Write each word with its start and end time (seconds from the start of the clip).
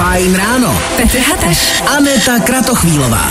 Fajn 0.00 0.34
ráno. 0.34 0.72
Petr 0.96 1.18
Hateš. 1.18 1.82
Aneta 1.96 2.38
Kratochvílová. 2.38 3.26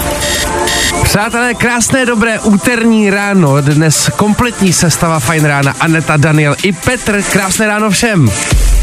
Přátelé, 1.04 1.54
krásné 1.54 2.06
dobré 2.06 2.40
úterní 2.40 3.10
ráno. 3.10 3.62
Dnes 3.62 4.10
kompletní 4.16 4.74
sestava 4.74 5.20
Fajn 5.20 5.46
rána. 5.46 5.74
Aneta, 5.80 6.18
Daniel 6.18 6.56
i 6.64 6.72
Petr. 6.72 7.22
Krásné 7.22 7.68
ráno 7.68 7.90
všem. 7.90 8.32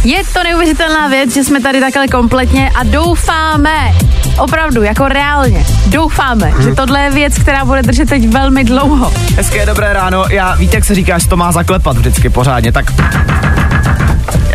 Je 0.04 0.22
to 0.33 0.42
neuvěřitelná 0.42 1.08
věc, 1.08 1.35
že 1.35 1.44
jsme 1.44 1.60
tady 1.60 1.80
takhle 1.80 2.08
kompletně 2.08 2.71
a 2.74 2.85
doufáme, 2.85 3.94
opravdu, 4.38 4.82
jako 4.82 5.08
reálně, 5.08 5.66
doufáme, 5.87 6.53
že 6.62 6.74
tohle 6.74 7.00
je 7.00 7.10
věc, 7.10 7.38
která 7.38 7.64
bude 7.64 7.82
držet 7.82 8.08
teď 8.08 8.28
velmi 8.28 8.64
dlouho. 8.64 9.12
Hezké 9.37 9.66
dobré 9.66 9.92
ráno, 9.92 10.24
já 10.30 10.54
víte, 10.54 10.76
jak 10.76 10.84
se 10.84 10.94
říká, 10.94 11.18
že 11.18 11.28
to 11.28 11.37
má 11.37 11.53
zaklepat 11.53 11.96
vždycky 11.96 12.30
pořádně, 12.30 12.72
tak 12.72 12.84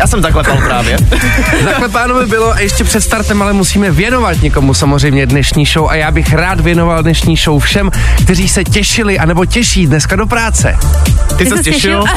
já 0.02 0.06
jsem 0.06 0.22
zaklepal 0.22 0.56
právě. 0.56 0.96
Zaklepáno 1.64 2.18
by 2.18 2.26
bylo 2.26 2.52
a 2.52 2.60
ještě 2.60 2.84
před 2.84 3.00
startem, 3.00 3.42
ale 3.42 3.52
musíme 3.52 3.90
věnovat 3.90 4.42
někomu 4.42 4.74
samozřejmě 4.74 5.26
dnešní 5.26 5.66
show 5.66 5.88
a 5.88 5.94
já 5.94 6.10
bych 6.10 6.34
rád 6.34 6.60
věnoval 6.60 7.02
dnešní 7.02 7.36
show 7.36 7.62
všem, 7.62 7.90
kteří 8.24 8.48
se 8.48 8.64
těšili 8.64 9.18
anebo 9.18 9.46
těší 9.46 9.86
dneska 9.86 10.16
do 10.16 10.26
práce. 10.26 10.78
Ty, 11.36 11.46
se 11.46 11.56
ses 11.56 11.64
těšil? 11.64 12.04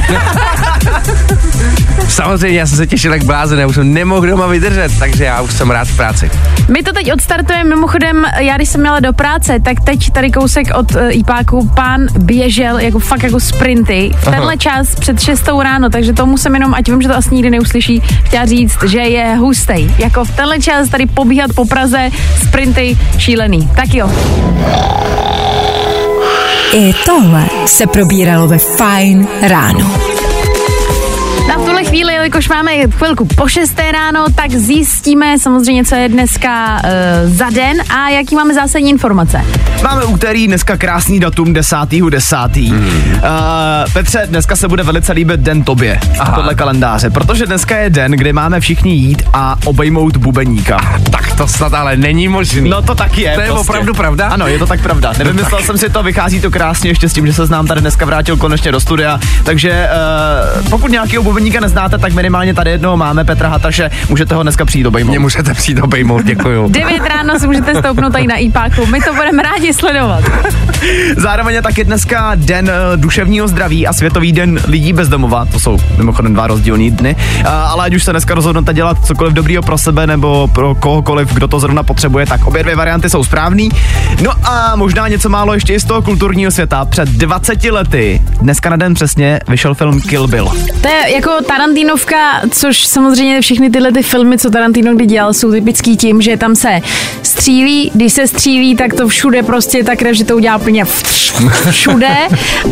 Samozřejmě, 2.10 2.60
já 2.60 2.68
jsem 2.68 2.78
se 2.78 2.88
těšil 2.88 3.14
jak 3.14 3.24
blázen, 3.24 3.60
já 3.60 3.68
už 3.68 3.76
jsem 3.76 3.94
nemohl 3.94 4.28
doma 4.28 4.48
vydržet, 4.48 4.92
takže 5.00 5.24
já 5.24 5.42
už 5.42 5.54
jsem 5.54 5.72
rád 5.72 5.88
v 5.88 5.96
práci. 5.96 6.32
My 6.68 6.84
to 6.84 6.94
teď 6.94 7.14
odstartujeme, 7.14 7.70
mimochodem, 7.70 8.26
já 8.40 8.56
když 8.56 8.70
jsem 8.70 8.82
měla 8.82 9.00
do 9.00 9.14
práce, 9.14 9.60
tak 9.60 9.78
teď 9.84 10.12
tady 10.12 10.32
kousek 10.32 10.68
od 10.76 10.96
uh, 10.96 11.02
IPáku 11.10 11.72
pán 11.76 12.02
běžel 12.18 12.80
jako 12.80 13.00
fakt 13.00 13.24
jako 13.24 13.40
sprinty 13.40 14.12
v 14.18 14.26
tenhle 14.26 14.44
Aha. 14.44 14.56
čas 14.56 14.96
před 14.96 15.22
6 15.22 15.48
ráno, 15.64 15.90
takže 15.90 16.14
to 16.14 16.26
musím 16.26 16.54
jenom, 16.54 16.74
ať 16.74 16.90
vím, 16.90 17.02
že 17.02 17.08
to 17.08 17.16
asi 17.16 17.36
nikdy 17.36 17.50
neuslyší, 17.76 18.02
chtěla 18.24 18.46
říct, 18.46 18.78
že 18.86 19.00
je 19.00 19.36
hustej. 19.36 19.92
Jako 19.98 20.26
v 20.26 20.36
tenhle 20.36 20.60
čas 20.60 20.90
tady 20.90 21.06
pobíhat 21.06 21.52
po 21.56 21.66
Praze, 21.66 22.10
sprinty, 22.48 22.98
šílený. 23.18 23.70
Tak 23.76 23.94
jo. 23.94 24.12
I 26.74 26.94
tohle 27.06 27.46
se 27.66 27.88
probíralo 27.88 28.48
ve 28.48 28.58
Fajn 28.58 29.28
ráno. 29.42 30.05
Tuhle 31.76 31.90
chvíli, 31.90 32.14
jelikož 32.14 32.50
máme 32.50 32.72
chvilku 32.88 33.26
po 33.26 33.48
6 33.48 33.80
ráno, 33.92 34.26
tak 34.36 34.52
zjistíme 34.52 35.40
samozřejmě, 35.40 35.86
co 35.86 35.96
je 35.96 36.10
dneska 36.10 36.74
uh, 36.74 37.32
za 37.32 37.50
den 37.50 37.78
a 37.90 38.10
jaký 38.10 38.36
máme 38.36 38.54
zásadní 38.54 38.90
informace. 38.90 39.46
Máme 39.84 40.06
úterý, 40.06 40.48
dneska 40.48 40.78
krásný 40.78 41.20
datum 41.20 41.54
10.10. 41.54 42.10
10. 42.10 42.36
Hmm. 42.56 42.88
Uh, 43.16 43.94
Petře, 43.94 44.22
dneska 44.26 44.56
se 44.56 44.68
bude 44.68 44.84
velice 44.84 45.14
líbit 45.14 45.40
den 45.40 45.64
tobě, 45.64 46.00
Aha. 46.20 46.36
podle 46.36 46.56
kalendáře, 46.56 47.10
protože 47.10 47.46
dneska 47.46 47.78
je 47.78 47.90
den, 47.90 48.12
kdy 48.12 48.34
máme 48.34 48.60
všichni 48.60 48.94
jít 48.94 49.24
a 49.34 49.58
obejmout 49.66 50.18
bubeníka. 50.18 51.00
Tak 51.12 51.36
to 51.36 51.48
snad 51.48 51.74
ale 51.74 51.98
není 51.98 52.28
možný. 52.28 52.70
No 52.70 52.82
to 52.82 52.96
tak 52.96 53.18
je. 53.18 53.36
To 53.36 53.42
je 53.42 53.52
opravdu 53.52 53.94
pravda? 53.94 54.28
Ano, 54.28 54.48
je 54.48 54.60
to 54.60 54.68
tak 54.68 54.82
pravda. 54.82 55.14
Nevymyslel 55.18 55.62
jsem 55.62 55.78
si 55.78 55.90
to, 55.90 56.04
vychází 56.04 56.42
to 56.42 56.52
krásně 56.52 56.90
ještě 56.90 57.10
s 57.10 57.14
tím, 57.14 57.28
že 57.28 57.34
se 57.34 57.46
znám 57.46 57.68
tady 57.68 57.82
dneska 57.82 58.06
vrátil 58.06 58.38
konečně 58.38 58.72
do 58.72 58.80
studia. 58.80 59.20
Takže 59.44 59.90
uh, 60.64 60.70
pokud 60.70 60.92
nějakého 60.92 61.24
bubeníka 61.24 61.65
neznáte, 61.66 61.98
tak 61.98 62.14
minimálně 62.14 62.54
tady 62.54 62.72
jednoho 62.72 62.98
máme, 62.98 63.24
Petra 63.24 63.50
Hataše, 63.50 63.92
můžete 64.10 64.36
ho 64.36 64.44
dneska 64.44 64.66
přijít 64.66 64.86
obejmout. 64.86 65.10
Mě 65.10 65.20
můžete 65.20 65.54
přijít 65.54 65.80
obejmout, 65.80 66.26
děkuju. 66.26 66.68
9 66.70 67.02
ráno 67.08 67.40
si 67.40 67.48
můžete 67.48 67.76
stoupnout 67.76 68.14
tady 68.14 68.28
na 68.28 68.36
IPáku, 68.36 68.86
my 68.86 69.00
to 69.02 69.14
budeme 69.14 69.44
rádi 69.44 69.74
sledovat. 69.74 70.24
Zároveň 71.18 71.56
je 71.56 71.62
taky 71.62 71.84
dneska 71.84 72.32
den 72.36 72.70
eh, 72.70 72.98
duševního 72.98 73.48
zdraví 73.48 73.88
a 73.88 73.94
Světový 73.94 74.32
den 74.32 74.60
lidí 74.68 74.94
bez 74.94 75.10
domova. 75.10 75.46
To 75.46 75.60
jsou 75.60 75.78
mimochodem 75.98 76.34
dva 76.34 76.48
rozdílní 76.48 76.92
dny. 76.92 77.16
A, 77.46 77.64
ale 77.64 77.86
ať 77.86 77.96
už 77.96 78.04
se 78.04 78.12
dneska 78.12 78.34
rozhodnete 78.34 78.74
dělat 78.74 79.06
cokoliv 79.06 79.34
dobrýho 79.34 79.64
pro 79.64 79.78
sebe 79.78 80.08
nebo 80.08 80.48
pro 80.48 80.76
kohokoliv, 80.76 81.34
kdo 81.34 81.48
to 81.48 81.60
zrovna 81.60 81.84
potřebuje, 81.84 82.26
tak 82.26 82.46
obě 82.46 82.64
dvě 82.64 82.76
varianty 82.76 83.10
jsou 83.10 83.24
správný. 83.24 83.70
No 84.22 84.32
a 84.44 84.76
možná 84.76 85.08
něco 85.08 85.30
málo 85.30 85.54
ještě 85.54 85.74
i 85.74 85.80
z 85.80 85.84
toho 85.84 86.02
kulturního 86.02 86.52
světa. 86.52 86.86
Před 86.86 87.10
20 87.10 87.64
lety, 87.64 88.22
dneska 88.42 88.70
na 88.70 88.76
den 88.76 88.94
přesně, 88.94 89.40
vyšel 89.48 89.74
film 89.74 90.02
Kill 90.02 90.28
Bill. 90.28 90.52
To 90.82 90.88
je 90.88 91.16
jako 91.16 91.32
Tarantinovka, 91.58 92.42
což 92.52 92.86
samozřejmě 92.86 93.42
všechny 93.42 93.70
tyhle 93.70 93.92
ty 93.92 94.04
filmy, 94.04 94.38
co 94.38 94.50
Tarantino 94.50 94.96
kdy 94.96 95.06
dělal, 95.06 95.34
jsou 95.34 95.52
typický 95.52 95.98
tím, 95.98 96.22
že 96.22 96.38
tam 96.38 96.56
se 96.56 96.82
střílí, 97.24 97.92
když 97.94 98.14
se 98.14 98.28
střílí, 98.28 98.76
tak 98.76 98.94
to 98.94 99.08
všude 99.08 99.44
prostě 99.44 99.84
tak, 99.84 100.00
že 100.12 100.26
to 100.26 100.36
udělá 100.36 100.58
úplně 100.58 100.86
všude 101.72 102.08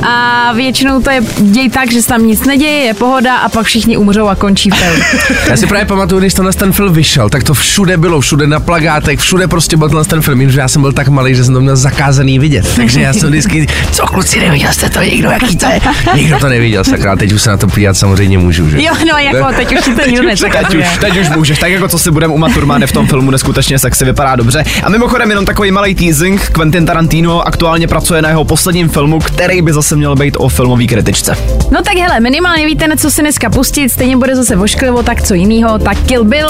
a 0.03 0.51
většinou 0.53 1.01
to 1.01 1.09
je 1.09 1.21
děj 1.37 1.69
tak, 1.69 1.91
že 1.91 2.01
se 2.01 2.07
tam 2.07 2.27
nic 2.27 2.45
neděje, 2.45 2.83
je 2.83 2.93
pohoda 2.93 3.37
a 3.37 3.49
pak 3.49 3.65
všichni 3.65 3.97
umřou 3.97 4.27
a 4.27 4.35
končí 4.35 4.69
film. 4.69 5.01
Já 5.49 5.57
si 5.57 5.67
právě 5.67 5.85
pamatuju, 5.85 6.19
když 6.21 6.33
tenhle 6.33 6.53
ten 6.53 6.71
film 6.71 6.93
vyšel, 6.93 7.29
tak 7.29 7.43
to 7.43 7.53
všude 7.53 7.97
bylo, 7.97 8.21
všude 8.21 8.47
na 8.47 8.59
plagátech, 8.59 9.19
všude 9.19 9.47
prostě 9.47 9.77
byl 9.77 10.05
ten 10.05 10.21
film, 10.21 10.41
jenže 10.41 10.59
já 10.59 10.67
jsem 10.67 10.81
byl 10.81 10.93
tak 10.93 11.07
malý, 11.07 11.35
že 11.35 11.43
jsem 11.43 11.53
to 11.53 11.61
měl 11.61 11.75
zakázaný 11.75 12.39
vidět. 12.39 12.75
Takže 12.75 13.01
já 13.01 13.13
jsem 13.13 13.29
vždycky, 13.29 13.67
co 13.91 14.05
kluci, 14.05 14.39
neviděl 14.39 14.71
jste 14.71 14.89
to 14.89 15.01
někdo, 15.01 15.29
jaký 15.29 15.57
to 15.57 15.65
je? 15.65 15.81
Nikdo 16.15 16.39
to 16.39 16.49
neviděl, 16.49 16.83
sakra, 16.83 17.15
teď 17.15 17.31
už 17.31 17.41
se 17.41 17.49
na 17.49 17.57
to 17.57 17.67
podívat 17.67 17.93
samozřejmě 17.93 18.37
můžu, 18.37 18.72
že? 18.73 18.83
Jo, 18.83 18.93
no 19.11 19.17
jako 19.17 19.53
teď 19.55 19.77
už 19.77 19.83
si 19.85 19.95
to 19.95 20.09
nikdo 20.09 20.29
Teď 20.29 20.75
už, 20.75 20.97
teď 20.99 21.17
už 21.17 21.29
můžeš, 21.29 21.59
tak 21.59 21.71
jako 21.71 21.87
co 21.87 21.99
si 21.99 22.11
budeme 22.11 22.33
u 22.33 22.37
Maturmány 22.37 22.87
v 22.87 22.91
tom 22.91 23.07
filmu, 23.07 23.31
neskutečně 23.31 23.79
sexy 23.79 24.05
vypadá 24.05 24.35
dobře. 24.35 24.63
A 24.83 24.89
mimochodem 24.89 25.29
jenom 25.29 25.45
takový 25.45 25.71
malý 25.71 25.95
teasing, 25.95 26.41
Quentin 26.51 26.85
Tarantino 26.85 27.47
aktuálně 27.47 27.87
pracuje 27.87 28.21
na 28.21 28.29
jeho 28.29 28.45
posledním 28.45 28.89
filmu, 28.89 29.19
který 29.19 29.61
by 29.61 29.73
zase 29.73 29.95
měl 29.95 30.15
být 30.15 30.35
o 30.39 30.49
filmové 30.49 30.85
kritičce. 30.85 31.37
No 31.71 31.81
tak 31.81 31.95
hele, 31.95 32.19
minimálně 32.19 32.65
víte, 32.65 32.87
na 32.87 32.95
co 32.95 33.11
si 33.11 33.21
dneska 33.21 33.49
pustit, 33.49 33.89
stejně 33.89 34.17
bude 34.17 34.35
zase 34.35 34.55
vošklivo, 34.55 35.03
tak 35.03 35.21
co 35.21 35.33
jinýho, 35.33 35.79
tak 35.79 35.97
Kill 36.05 36.23
Bill. 36.23 36.49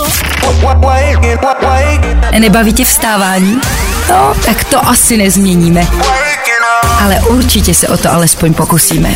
Nebaví 2.40 2.74
tě 2.74 2.86
vstávání? 2.86 3.60
No, 4.10 4.34
tak 4.46 4.64
to 4.64 4.88
asi 4.88 5.18
nezměníme. 5.18 5.88
Ale 7.02 7.20
určitě 7.30 7.74
se 7.74 7.88
o 7.88 7.98
to 7.98 8.12
alespoň 8.12 8.54
pokusíme. 8.54 9.14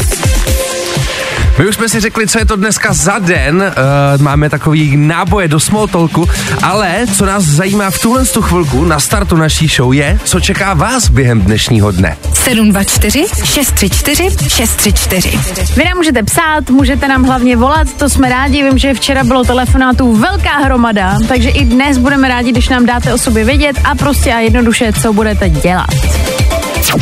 My 1.57 1.67
už 1.67 1.75
jsme 1.75 1.89
si 1.89 1.99
řekli, 1.99 2.27
co 2.27 2.39
je 2.39 2.45
to 2.45 2.55
dneska 2.55 2.93
za 2.93 3.19
den, 3.19 3.55
uh, 3.55 4.21
máme 4.21 4.49
takový 4.49 4.97
náboje 4.97 5.47
do 5.47 5.59
small 5.59 5.87
talku, 5.87 6.29
ale 6.63 7.05
co 7.15 7.25
nás 7.25 7.43
zajímá 7.43 7.89
v 7.89 7.99
tuhle 7.99 8.25
tu 8.25 8.41
chvilku 8.41 8.85
na 8.85 8.99
startu 8.99 9.35
naší 9.35 9.67
show 9.67 9.93
je, 9.93 10.19
co 10.23 10.39
čeká 10.39 10.73
vás 10.73 11.09
během 11.09 11.41
dnešního 11.41 11.91
dne. 11.91 12.17
724 12.33 13.25
634 13.43 14.49
634. 14.49 15.39
Vy 15.75 15.83
nám 15.83 15.97
můžete 15.97 16.23
psát, 16.23 16.69
můžete 16.69 17.07
nám 17.07 17.23
hlavně 17.23 17.57
volat, 17.57 17.93
to 17.93 18.09
jsme 18.09 18.29
rádi, 18.29 18.63
vím, 18.63 18.77
že 18.77 18.93
včera 18.93 19.23
bylo 19.23 19.43
telefonátů 19.43 20.15
velká 20.15 20.57
hromada, 20.57 21.17
takže 21.27 21.49
i 21.49 21.65
dnes 21.65 21.97
budeme 21.97 22.27
rádi, 22.27 22.51
když 22.51 22.69
nám 22.69 22.85
dáte 22.85 23.13
o 23.13 23.17
sobě 23.17 23.43
vědět 23.43 23.75
a 23.83 23.95
prostě 23.95 24.33
a 24.33 24.39
jednoduše, 24.39 24.93
co 24.93 25.13
budete 25.13 25.49
dělat. 25.49 25.89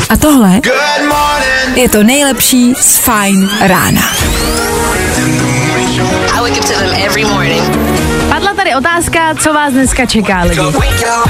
A 0.09 0.17
tohle 0.17 0.61
je 1.75 1.89
to 1.89 2.03
nejlepší 2.03 2.73
z 2.81 2.97
Fajn 2.97 3.49
rána. 3.61 4.01
Padla 8.29 8.53
tady 8.53 8.75
otázka, 8.75 9.35
co 9.35 9.53
vás 9.53 9.73
dneska 9.73 10.05
čeká 10.05 10.41
lidi. 10.41 10.61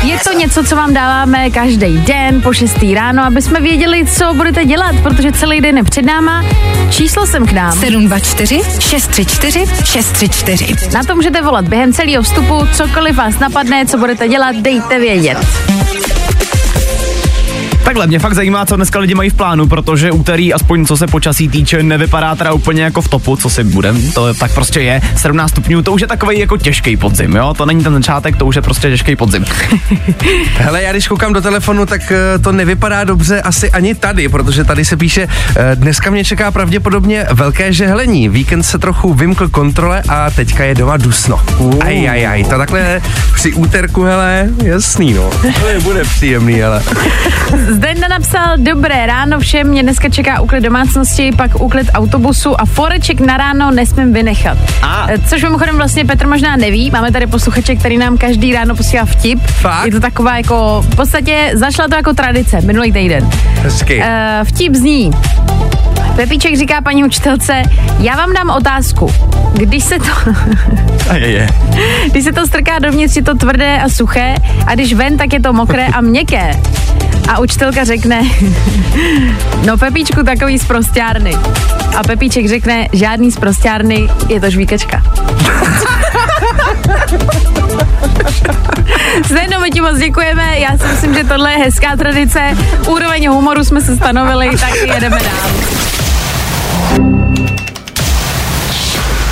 Je 0.04 0.20
to 0.20 0.34
něco, 0.34 0.64
co 0.64 0.76
vám 0.76 0.94
dáváme 0.94 1.50
každý 1.50 1.98
den 1.98 2.42
po 2.42 2.54
6. 2.54 2.78
ráno, 2.94 3.24
aby 3.26 3.42
jsme 3.42 3.60
věděli, 3.60 4.06
co 4.06 4.34
budete 4.34 4.66
dělat, 4.66 4.96
protože 5.04 5.32
celý 5.32 5.62
den 5.62 5.78
je 5.78 5.84
před 5.84 6.06
náma. 6.06 6.46
Číslo 6.92 7.28
sem 7.28 7.46
k 7.46 7.52
nám. 7.52 7.72
724 7.72 8.62
634 8.80 9.66
634. 9.86 10.76
Na 10.94 11.04
to 11.04 11.16
můžete 11.16 11.42
volat 11.42 11.68
během 11.68 11.94
celého 11.94 12.24
vstupu, 12.24 12.68
cokoliv 12.74 13.16
vás 13.16 13.40
napadne, 13.40 13.86
co 13.86 13.98
budete 13.98 14.28
dělat, 14.28 14.56
dejte 14.56 15.00
vědět. 15.00 15.38
Takhle, 17.86 18.08
mě 18.08 18.20
fakt 18.20 18.34
zajímá, 18.34 18.66
co 18.66 18.76
dneska 18.76 19.00
lidi 19.00 19.16
mají 19.16 19.30
v 19.30 19.34
plánu, 19.34 19.68
protože 19.68 20.12
úterý, 20.12 20.54
aspoň 20.54 20.86
co 20.86 20.98
se 20.98 21.08
počasí 21.08 21.50
týče, 21.50 21.84
nevypadá 21.84 22.36
teda 22.36 22.54
úplně 22.54 22.84
jako 22.84 23.02
v 23.02 23.08
topu, 23.08 23.36
co 23.36 23.50
si 23.50 23.64
budem, 23.64 24.12
to 24.12 24.34
tak 24.34 24.54
prostě 24.54 24.80
je. 24.82 25.02
17 25.16 25.52
stupňů, 25.52 25.82
to 25.82 25.92
už 25.92 26.02
je 26.02 26.08
takový 26.08 26.40
jako 26.40 26.58
těžký 26.58 26.98
podzim, 26.98 27.36
jo? 27.36 27.54
To 27.58 27.66
není 27.66 27.84
ten 27.84 27.94
začátek, 27.94 28.38
to 28.38 28.46
už 28.46 28.56
je 28.56 28.62
prostě 28.62 28.90
těžký 28.90 29.16
podzim. 29.16 29.46
Hele, 30.58 30.84
já 30.84 30.92
když 30.92 31.08
koukám 31.08 31.34
do 31.34 31.42
telefonu, 31.42 31.86
tak 31.86 32.12
eh, 32.12 32.40
to 32.40 32.52
nevypadá 32.52 33.04
dobře 33.04 33.42
asi 33.42 33.72
ani 33.72 33.96
tady, 33.96 34.30
protože 34.30 34.64
tady 34.64 34.86
se 34.86 34.98
píše, 34.98 35.28
eh, 35.56 35.76
dneska 35.76 36.12
mě 36.12 36.24
čeká 36.24 36.52
pravděpodobně 36.52 37.26
velké 37.32 37.74
žehlení. 37.74 38.30
Víkend 38.30 38.64
se 38.64 38.80
trochu 38.80 39.14
vymkl 39.14 39.50
kontrole 39.50 40.04
a 40.10 40.32
teďka 40.32 40.64
je 40.64 40.76
doma 40.76 40.98
dusno. 40.98 41.42
Aj, 41.82 42.10
aj, 42.10 42.28
aj, 42.28 42.44
to 42.44 42.58
takhle 42.58 43.02
při 43.34 43.54
úterku, 43.54 44.04
hele, 44.04 44.50
jasný, 44.64 45.14
no. 45.14 45.30
To 45.60 45.68
je 45.68 45.80
bude 45.80 46.04
příjemný, 46.04 46.54
hele. 46.54 46.84
Zdenda 47.76 48.08
napsal, 48.08 48.58
dobré 48.58 49.06
ráno 49.06 49.40
všem, 49.40 49.68
mě 49.68 49.84
dneska 49.84 50.10
čeká 50.10 50.42
úklid 50.42 50.62
domácnosti, 50.62 51.32
pak 51.38 51.62
úklid 51.62 51.88
autobusu 51.94 52.62
a 52.62 52.66
foreček 52.66 53.20
na 53.20 53.38
ráno 53.38 53.72
nesmím 53.72 54.14
vynechat. 54.14 54.58
A. 54.82 55.08
Eh, 55.10 55.20
Což 55.20 55.44
mimochodem 55.44 55.76
vlastně 55.78 56.06
Petr 56.06 56.28
možná 56.28 56.56
neví, 56.56 56.92
máme 56.92 57.12
tady 57.12 57.28
posluchače, 57.28 57.76
který 57.76 57.98
nám 57.98 58.18
každý 58.18 58.54
ráno 58.54 58.76
posílá 58.76 59.06
vtip. 59.06 59.40
Fakt? 59.42 59.86
Je 59.86 59.92
to 59.92 60.00
taková 60.00 60.38
jako, 60.38 60.86
v 60.90 60.96
podstatě 60.96 61.52
zašla 61.54 61.88
to 61.88 61.96
jako 61.96 62.14
tradice 62.14 62.62
minulý 62.62 62.92
týden. 62.92 63.30
Hezky. 63.62 63.98
Uh, 64.00 64.04
vtip 64.44 64.76
zní, 64.76 65.12
Pepíček 66.16 66.58
říká 66.58 66.82
paní 66.82 67.04
učitelce, 67.04 67.64
já 68.00 68.16
vám 68.16 68.34
dám 68.34 68.50
otázku. 68.50 69.12
Když 69.54 69.84
se 69.84 69.96
to, 70.00 70.32
A 71.10 71.16
je, 71.16 71.28
je. 71.32 71.48
když 72.12 72.24
se 72.24 72.32
to 72.32 72.48
strká 72.48 72.80
dovnitř, 72.80 73.16
je 73.16 73.24
to 73.24 73.36
tvrdé 73.36 73.78
a 73.82 73.90
suché 73.90 74.36
a 74.68 74.74
když 74.76 74.94
ven, 74.94 75.18
tak 75.18 75.34
je 75.34 75.40
to 75.40 75.54
mokré 75.54 75.86
a 75.88 76.02
měkké. 76.02 76.52
A 77.28 77.40
učitelka 77.40 77.84
řekne, 77.84 78.22
no 79.66 79.78
Pepíčku, 79.78 80.24
takový 80.24 80.60
z 80.60 80.66
prostěrny. 80.66 81.36
A 81.98 82.04
Pepíček 82.04 82.48
řekne, 82.50 82.88
žádný 82.94 83.32
z 83.32 83.38
prostěrny, 83.38 84.10
je 84.30 84.40
to 84.40 84.50
žvíkačka. 84.50 85.04
Zdeno, 89.30 89.60
my 89.60 89.70
ti 89.70 89.82
moc 89.82 89.98
děkujeme, 89.98 90.60
já 90.60 90.78
si 90.78 90.88
myslím, 90.92 91.14
že 91.14 91.24
tohle 91.24 91.52
je 91.52 91.58
hezká 91.58 91.96
tradice. 91.96 92.40
Úroveň 92.88 93.30
humoru 93.30 93.64
jsme 93.64 93.82
se 93.82 93.96
stanovili, 93.96 94.50
tak 94.58 94.76
jedeme 94.94 95.18
dál. 95.20 95.52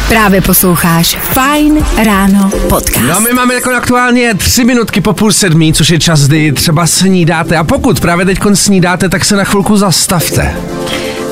Právě 0.07 0.41
posloucháš 0.41 1.17
Fine 1.17 1.81
Ráno 2.03 2.51
podcast. 2.69 3.07
No 3.09 3.19
my 3.19 3.33
máme 3.33 3.53
jako 3.53 3.75
aktuálně 3.75 4.33
tři 4.33 4.63
minutky 4.63 5.01
po 5.01 5.13
půl 5.13 5.31
sedmí, 5.31 5.73
což 5.73 5.89
je 5.89 5.99
čas, 5.99 6.27
kdy 6.27 6.51
třeba 6.51 6.87
snídáte. 6.87 7.57
A 7.57 7.63
pokud 7.63 7.99
právě 7.99 8.25
teď 8.25 8.39
snídáte, 8.53 9.09
tak 9.09 9.25
se 9.25 9.35
na 9.35 9.43
chvilku 9.43 9.77
zastavte. 9.77 10.55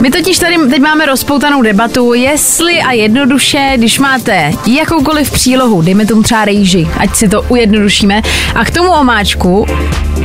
My 0.01 0.11
totiž 0.11 0.39
tady 0.39 0.55
teď 0.69 0.81
máme 0.81 1.05
rozpoutanou 1.05 1.61
debatu, 1.61 2.13
jestli 2.13 2.81
a 2.81 2.91
jednoduše, 2.91 3.73
když 3.77 3.99
máte 3.99 4.51
jakoukoliv 4.67 5.31
přílohu, 5.31 5.81
dejme 5.81 6.05
tomu 6.05 6.23
třeba 6.23 6.45
rejži, 6.45 6.87
ať 6.97 7.15
si 7.15 7.29
to 7.29 7.41
ujednodušíme, 7.41 8.21
a 8.55 8.65
k 8.65 8.71
tomu 8.71 8.91
omáčku, 8.91 9.65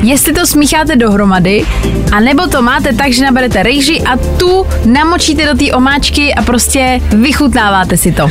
jestli 0.02 0.32
to 0.32 0.46
smícháte 0.46 0.96
dohromady, 0.96 1.64
a 2.12 2.20
nebo 2.20 2.46
to 2.46 2.62
máte 2.62 2.92
tak, 2.92 3.12
že 3.12 3.24
naberete 3.24 3.62
rejži 3.62 4.02
a 4.02 4.16
tu 4.16 4.66
namočíte 4.84 5.46
do 5.46 5.58
té 5.58 5.72
omáčky 5.72 6.34
a 6.34 6.42
prostě 6.42 7.00
vychutnáváte 7.12 7.96
si 7.96 8.12
to. 8.12 8.30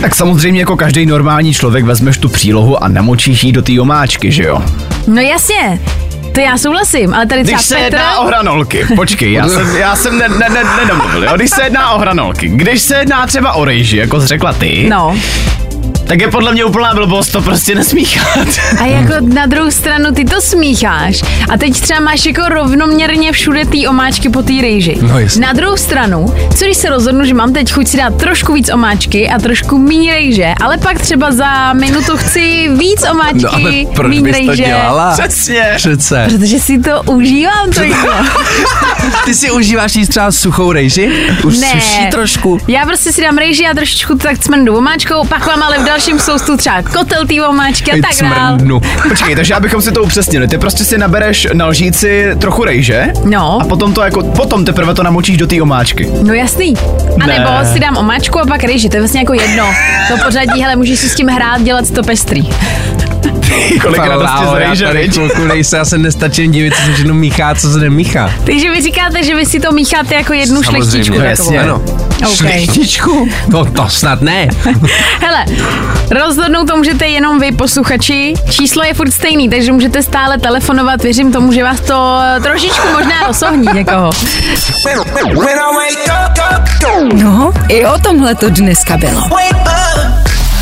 Tak 0.00 0.14
samozřejmě 0.14 0.60
jako 0.60 0.76
každý 0.76 1.06
normální 1.06 1.54
člověk 1.54 1.84
vezmeš 1.84 2.18
tu 2.18 2.28
přílohu 2.28 2.84
a 2.84 2.88
namočíš 2.88 3.44
ji 3.44 3.52
do 3.52 3.62
té 3.62 3.80
omáčky, 3.80 4.32
že 4.32 4.42
jo? 4.42 4.62
No 5.06 5.20
jasně, 5.20 5.80
to 6.40 6.46
já 6.46 6.58
souhlasím, 6.58 7.14
ale 7.14 7.26
tady 7.26 7.44
třeba 7.44 7.56
Když 7.58 7.66
se 7.66 7.74
Petr... 7.74 7.84
jedná 7.84 8.18
o 8.18 8.26
hranolky, 8.26 8.86
počkej, 8.96 9.32
já 9.32 9.48
jsem, 9.48 9.76
já 9.76 9.96
jsem 9.96 10.18
ne, 10.18 10.28
ne, 10.28 10.48
ne, 10.48 10.64
nedomluvil, 10.80 11.24
jo? 11.24 11.30
Když 11.36 11.50
se 11.50 11.62
jedná 11.62 11.90
o 11.90 11.98
hranolky, 11.98 12.48
když 12.48 12.82
se 12.82 12.96
jedná 12.96 13.26
třeba 13.26 13.52
o 13.52 13.64
rejži, 13.64 13.96
jako 13.96 14.20
jsi 14.20 14.26
řekla 14.26 14.52
ty, 14.52 14.86
No, 14.90 15.16
tak 16.10 16.20
je 16.20 16.28
podle 16.30 16.52
mě 16.52 16.64
úplná 16.64 16.94
blbost 16.94 17.32
to 17.32 17.42
prostě 17.42 17.74
nesmíchat. 17.74 18.48
A 18.80 18.86
jako 18.86 19.12
na 19.34 19.46
druhou 19.46 19.70
stranu 19.70 20.12
ty 20.14 20.24
to 20.24 20.40
smícháš 20.40 21.22
a 21.50 21.58
teď 21.58 21.80
třeba 21.80 22.00
máš 22.00 22.26
jako 22.26 22.42
rovnoměrně 22.48 23.32
všude 23.32 23.64
ty 23.64 23.86
omáčky 23.86 24.28
po 24.28 24.42
té 24.42 24.52
rejži. 24.62 24.98
No 25.02 25.18
jasně. 25.18 25.46
Na 25.46 25.52
druhou 25.52 25.76
stranu, 25.76 26.34
co 26.58 26.64
když 26.64 26.76
se 26.76 26.88
rozhodnu, 26.88 27.24
že 27.24 27.34
mám 27.34 27.52
teď 27.52 27.72
chuť 27.72 27.88
si 27.88 27.96
dát 27.96 28.16
trošku 28.16 28.52
víc 28.52 28.70
omáčky 28.72 29.28
a 29.28 29.38
trošku 29.38 29.78
méně 29.78 30.12
rejže, 30.12 30.52
ale 30.60 30.78
pak 30.78 30.98
třeba 31.00 31.32
za 31.32 31.72
minutu 31.72 32.16
chci 32.16 32.68
víc 32.76 33.04
omáčky, 33.10 33.42
No 33.42 33.54
ale 33.54 33.72
proč 33.94 34.10
míň 34.10 34.22
bys 34.24 34.36
to 34.40 34.46
rejže. 34.46 34.64
dělala? 34.64 35.12
Přesně. 35.18 35.72
Přece. 35.76 36.26
Protože 36.30 36.58
si 36.58 36.78
to 36.78 37.02
užívám 37.02 37.70
to 37.74 37.82
jídlo. 37.82 38.12
Ty 39.24 39.34
si 39.34 39.50
užíváš 39.50 39.94
jíst 39.96 40.08
třeba 40.08 40.32
suchou 40.32 40.72
rejži? 40.72 41.10
Už 41.44 41.58
Ne. 41.58 41.66
suší 41.68 42.06
trošku? 42.10 42.58
Já 42.68 42.86
prostě 42.86 43.12
si 43.12 43.22
dám 43.22 43.38
rejži 43.38 43.66
a 43.66 43.74
trošičku 43.74 44.14
tak 44.18 44.38
cmrnu 44.38 44.76
omáčkou, 44.76 45.24
pak 45.28 45.46
mám 45.46 45.62
ale 45.62 45.78
v 45.78 45.84
dalším 46.00 46.18
soustu 46.18 46.56
třeba 46.56 46.82
kotel 46.82 47.26
té 47.26 47.46
omáčky 47.48 47.92
a 47.92 47.94
tak 47.94 48.30
dál. 48.30 48.56
cmrnu. 48.58 48.80
Počkej, 49.08 49.36
takže 49.36 49.54
abychom 49.54 49.82
si 49.82 49.92
to 49.92 50.02
upřesnili, 50.02 50.48
ty 50.48 50.58
prostě 50.58 50.84
si 50.84 50.98
nabereš 50.98 51.48
na 51.52 51.66
lžíci 51.66 52.26
trochu 52.38 52.64
rejže 52.64 53.12
No. 53.24 53.58
a 53.62 53.64
potom 53.64 53.92
to 53.94 54.02
jako, 54.02 54.22
potom 54.22 54.64
teprve 54.64 54.94
to 54.94 55.02
namočíš 55.02 55.36
do 55.36 55.46
té 55.46 55.62
omáčky. 55.62 56.08
No 56.22 56.34
jasný. 56.34 56.74
A 57.22 57.26
Ne. 57.26 57.38
nebo 57.38 57.50
si 57.72 57.80
dám 57.80 57.96
omáčku 57.96 58.38
a 58.40 58.46
pak 58.46 58.64
rejži, 58.64 58.88
to 58.88 58.96
je 58.96 59.00
vlastně 59.00 59.20
jako 59.20 59.32
jedno. 59.34 59.64
To 60.08 60.24
pořadí, 60.24 60.62
hele, 60.62 60.76
můžeš 60.76 60.98
si 60.98 61.08
s 61.08 61.14
tím 61.14 61.28
hrát, 61.28 61.62
dělat 61.62 61.90
to 61.90 62.02
pestrý. 62.02 62.42
Kolik 63.82 63.98
radosti 63.98 64.36
z 64.36 64.40
Láho, 64.40 64.56
já 64.56 64.68
rejže, 64.68 64.84
tady 64.86 64.98
viď? 65.00 65.12
chvilku 65.12 65.44
nejse, 65.44 65.76
já 65.76 65.84
se 65.84 65.98
nestačím 65.98 66.50
divit, 66.52 66.74
co 66.76 66.82
se 66.82 66.92
všechno 66.92 67.14
míchá, 67.14 67.54
co 67.54 67.72
se 67.72 67.78
nemíchá. 67.78 68.32
Takže 68.46 68.70
vy 68.70 68.82
říkáte, 68.82 69.24
že 69.24 69.34
vy 69.34 69.46
si 69.46 69.60
to 69.60 69.72
mícháte 69.72 70.14
jako 70.14 70.32
jednu 70.32 70.62
šlechtičku 70.62 71.14
Samozřejmě, 71.14 71.30
takovou. 71.36 71.52
jasně. 71.52 71.60
Ano. 71.60 71.82
OK. 72.28 72.36
Šlechtičku? 72.36 73.28
No 73.48 73.64
to 73.64 73.88
snad 73.88 74.20
ne. 74.22 74.48
Hele, 75.20 75.44
rozhodnout 76.10 76.68
to 76.68 76.76
můžete 76.76 77.06
jenom 77.08 77.40
vy, 77.40 77.52
posluchači. 77.52 78.34
Číslo 78.50 78.82
je 78.84 78.94
furt 78.94 79.10
stejný, 79.10 79.48
takže 79.48 79.72
můžete 79.72 80.02
stále 80.02 80.38
telefonovat. 80.38 81.02
Věřím 81.02 81.32
tomu, 81.32 81.52
že 81.52 81.64
vás 81.64 81.80
to 81.80 82.18
trošičku 82.42 82.88
možná 82.92 83.26
rozohní 83.26 83.68
někoho. 83.74 84.10
No, 87.14 87.52
i 87.68 87.86
o 87.86 87.98
tomhle 87.98 88.34
to 88.34 88.50
dneska 88.50 88.96
bylo. 88.96 89.22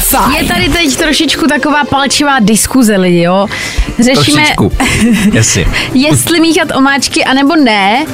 Fajn. 0.09 0.35
Je 0.37 0.45
tady 0.45 0.69
teď 0.69 0.97
trošičku 0.97 1.47
taková 1.47 1.85
palčivá 1.85 2.41
diskuze, 2.41 2.97
lidi, 2.97 3.23
jo. 3.23 3.47
Řešíme, 3.99 4.43
Trošičku. 4.43 4.73
Jasně. 5.33 5.67
jestli 5.95 6.41
míchat 6.41 6.69
omáčky, 6.77 7.25
anebo 7.25 7.57
ne. 7.57 8.05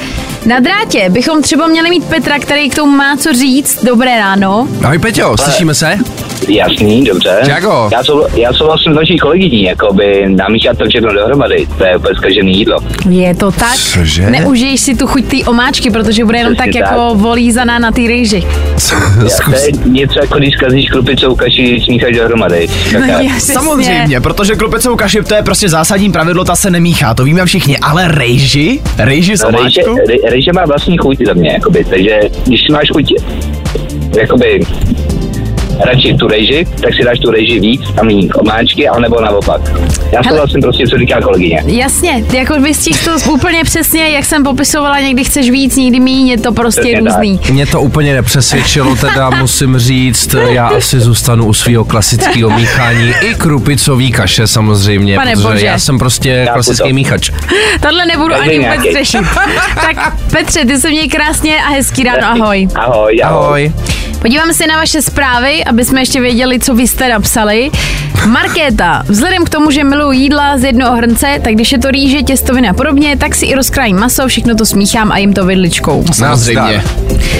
Na 0.45 0.59
drátě 0.59 1.09
bychom 1.09 1.41
třeba 1.41 1.67
měli 1.67 1.89
mít 1.89 2.03
Petra, 2.05 2.39
který 2.39 2.69
k 2.69 2.75
tomu 2.75 2.95
má 2.95 3.17
co 3.17 3.33
říct. 3.33 3.83
Dobré 3.83 4.17
ráno. 4.17 4.67
Ahoj 4.83 4.99
Peťo, 4.99 5.37
slyšíme 5.37 5.75
se? 5.75 5.97
Jasný, 6.47 7.03
dobře. 7.03 7.41
Čago. 7.45 7.89
Já, 7.91 8.03
sou, 8.03 8.25
já 8.35 8.53
souhlasím 8.53 8.93
s 8.93 8.95
vaší 8.95 9.17
kolegyní, 9.17 9.63
jakoby 9.63 10.25
namíchat 10.29 10.77
to 10.77 10.85
všechno 10.89 11.13
dohromady, 11.13 11.67
to 11.77 11.85
je 11.85 11.97
úplně 11.97 12.15
zkažený 12.15 12.57
jídlo. 12.57 12.77
Je 13.09 13.35
to 13.35 13.51
tak? 13.51 13.75
Cože? 13.75 14.29
Neužiješ 14.29 14.81
si 14.81 14.95
tu 14.95 15.07
chuť 15.07 15.25
té 15.25 15.37
omáčky, 15.49 15.91
protože 15.91 16.25
bude 16.25 16.37
jenom 16.37 16.55
tak 16.55 16.75
jako 16.75 17.09
tak. 17.09 17.17
volízaná 17.17 17.79
na 17.79 17.91
té 17.91 18.01
rejži. 18.01 18.43
To 19.21 19.29
Zkus. 19.29 19.65
je 19.65 19.71
něco 19.85 20.19
jako 20.19 20.37
když 20.37 20.55
kazíš 20.55 20.89
krupicou 20.89 21.35
kaši, 21.35 21.81
smícháš 21.85 22.15
dohromady. 22.15 22.67
Tak 22.91 22.99
No, 22.99 23.05
já- 23.05 23.21
jasně. 23.21 23.53
Samozřejmě, 23.53 24.21
protože 24.21 24.55
klopecovou 24.55 24.95
kaši 24.95 25.23
to 25.23 25.35
je 25.35 25.43
prostě 25.43 25.69
zásadní 25.69 26.11
pravidlo, 26.11 26.43
ta 26.45 26.55
se 26.55 26.71
nemíchá, 26.71 27.13
to 27.13 27.23
víme 27.23 27.45
všichni, 27.45 27.77
ale 27.77 28.07
rejži, 28.07 28.79
rejži 28.97 29.37
s 29.37 29.43
Rejže, 29.43 29.57
omáčkou? 29.57 29.95
rej- 30.07 30.29
rejže 30.29 30.51
má 30.53 30.65
vlastní 30.65 30.97
chuť 30.97 31.17
za 31.25 31.33
mě, 31.33 31.49
jakoby, 31.51 31.83
takže 31.89 32.19
když 32.47 32.69
máš 32.69 32.87
chuť, 32.93 33.13
jakoby, 34.17 34.59
radši 35.85 36.13
tu 36.19 36.27
rejži, 36.27 36.67
tak 36.81 36.93
si 36.93 37.03
dáš 37.03 37.19
tu 37.19 37.31
rejži 37.31 37.59
víc 37.59 37.81
a 38.01 38.03
méně 38.03 38.27
omáčky, 38.33 38.87
anebo 38.87 39.21
naopak. 39.21 39.61
Já 40.11 40.21
Hele. 40.21 40.29
souhlasím 40.29 40.61
prostě, 40.61 40.87
co 40.87 40.97
říká 40.97 41.21
kolegyně. 41.21 41.63
Jasně, 41.65 42.23
ty 42.31 42.37
jako 42.37 42.59
vystihl 42.61 42.99
to 43.05 43.31
úplně 43.31 43.63
přesně, 43.63 44.09
jak 44.09 44.25
jsem 44.25 44.43
popisovala, 44.43 44.99
někdy 44.99 45.23
chceš 45.23 45.49
víc, 45.49 45.75
někdy 45.75 45.99
míň, 45.99 46.27
je 46.27 46.37
to 46.37 46.51
prostě 46.53 46.81
Přesně 46.81 47.01
tak. 47.01 47.13
různý. 47.13 47.39
Mě 47.51 47.65
to 47.65 47.81
úplně 47.81 48.13
nepřesvědčilo, 48.13 48.95
teda 48.95 49.29
musím 49.29 49.77
říct, 49.79 50.35
já 50.49 50.67
asi 50.67 50.99
zůstanu 50.99 51.45
u 51.45 51.53
svého 51.53 51.85
klasického 51.85 52.49
míchání 52.49 53.13
i 53.21 53.35
krupicový 53.35 54.11
kaše 54.11 54.47
samozřejmě, 54.47 55.15
Pane 55.15 55.31
protože 55.31 55.47
bože. 55.47 55.65
já 55.65 55.79
jsem 55.79 55.99
prostě 55.99 56.41
Chápu 56.45 56.53
klasický 56.53 56.89
to. 56.89 56.95
míchač. 56.95 57.29
Tohle 57.81 58.05
nebudu 58.05 58.33
Každý 58.33 58.49
ani 58.49 58.59
vůbec 58.59 58.93
řešit. 58.93 59.21
tak 59.75 60.15
Petře, 60.31 60.65
ty 60.65 60.77
se 60.79 60.89
měj 60.89 61.07
krásně 61.07 61.63
a 61.63 61.69
hezký 61.69 62.03
ráno, 62.03 62.41
ahoj. 62.43 62.67
Ahoj, 62.75 63.19
ahoj. 63.23 63.43
Ahoj. 63.45 63.71
Podíváme 64.25 64.53
se 64.53 64.67
na 64.67 64.77
vaše 64.77 65.01
zprávy, 65.01 65.63
aby 65.63 65.85
jsme 65.85 66.01
ještě 66.01 66.21
věděli, 66.21 66.59
co 66.59 66.75
vy 66.75 66.87
jste 66.87 67.09
napsali. 67.09 67.71
Markéta, 68.27 69.03
vzhledem 69.07 69.45
k 69.45 69.49
tomu, 69.49 69.71
že 69.71 69.83
miluji 69.83 70.19
jídla 70.19 70.57
z 70.57 70.63
jednoho 70.63 70.95
hrnce, 70.95 71.27
tak 71.43 71.53
když 71.53 71.71
je 71.71 71.79
to 71.79 71.91
rýže, 71.91 72.21
těstovina 72.21 72.69
a 72.69 72.73
podobně, 72.73 73.17
tak 73.17 73.35
si 73.35 73.45
i 73.45 73.55
rozkrájím 73.55 73.99
maso, 73.99 74.27
všechno 74.27 74.55
to 74.55 74.65
smíchám 74.65 75.11
a 75.11 75.17
jim 75.17 75.33
to 75.33 75.45
vidličkou. 75.45 76.05
Samozřejmě. 76.13 76.83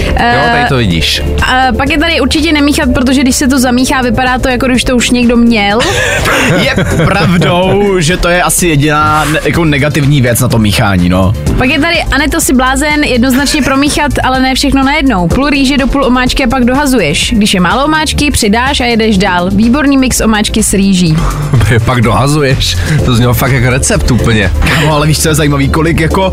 Jo, 0.06 0.42
tady 0.52 0.68
to 0.68 0.76
vidíš. 0.76 1.22
A 1.46 1.72
pak 1.76 1.90
je 1.90 1.98
tady 1.98 2.20
určitě 2.20 2.52
nemíchat, 2.52 2.88
protože 2.94 3.20
když 3.20 3.36
se 3.36 3.48
to 3.48 3.58
zamíchá, 3.58 4.02
vypadá 4.02 4.38
to 4.38 4.48
jako 4.48 4.66
když 4.66 4.84
to 4.84 4.96
už 4.96 5.10
někdo 5.10 5.36
měl. 5.36 5.78
Je 6.62 6.74
pravdou, 7.06 8.00
že 8.00 8.16
to 8.16 8.28
je 8.28 8.42
asi 8.42 8.68
jediná 8.68 9.24
ne, 9.24 9.40
jako 9.44 9.64
negativní 9.64 10.20
věc 10.20 10.40
na 10.40 10.48
to 10.48 10.58
míchání, 10.58 11.08
no. 11.08 11.32
Pak 11.58 11.68
je 11.68 11.80
tady 11.80 12.02
Aneto 12.12 12.40
si 12.40 12.54
blázen, 12.54 13.04
jednoznačně 13.04 13.62
promíchat, 13.62 14.12
ale 14.24 14.40
ne 14.40 14.54
všechno 14.54 14.84
najednou. 14.84 15.28
Půl 15.28 15.50
rýže 15.50 15.76
do 15.76 15.86
půl 15.86 16.04
omáčky 16.04 16.44
a 16.44 16.48
pak 16.48 16.64
dohazuješ. 16.76 17.32
Když 17.36 17.54
je 17.54 17.60
málo 17.60 17.84
omáčky, 17.84 18.30
přidáš 18.30 18.80
a 18.80 18.84
jedeš 18.84 19.18
dál. 19.18 19.50
Výborný 19.50 19.96
mix 19.96 20.20
omáčky 20.20 20.62
s 20.62 20.72
rýží. 20.72 21.16
Pak 21.84 22.00
dohazuješ. 22.00 22.76
To 23.04 23.14
znělo 23.14 23.34
fakt 23.34 23.52
jako 23.52 23.70
recept 23.70 24.10
úplně. 24.10 24.52
No, 24.86 24.92
ale 24.92 25.06
víš, 25.06 25.18
co 25.18 25.28
je 25.28 25.34
zajímavý, 25.34 25.68
kolik 25.68 26.00
jako 26.00 26.32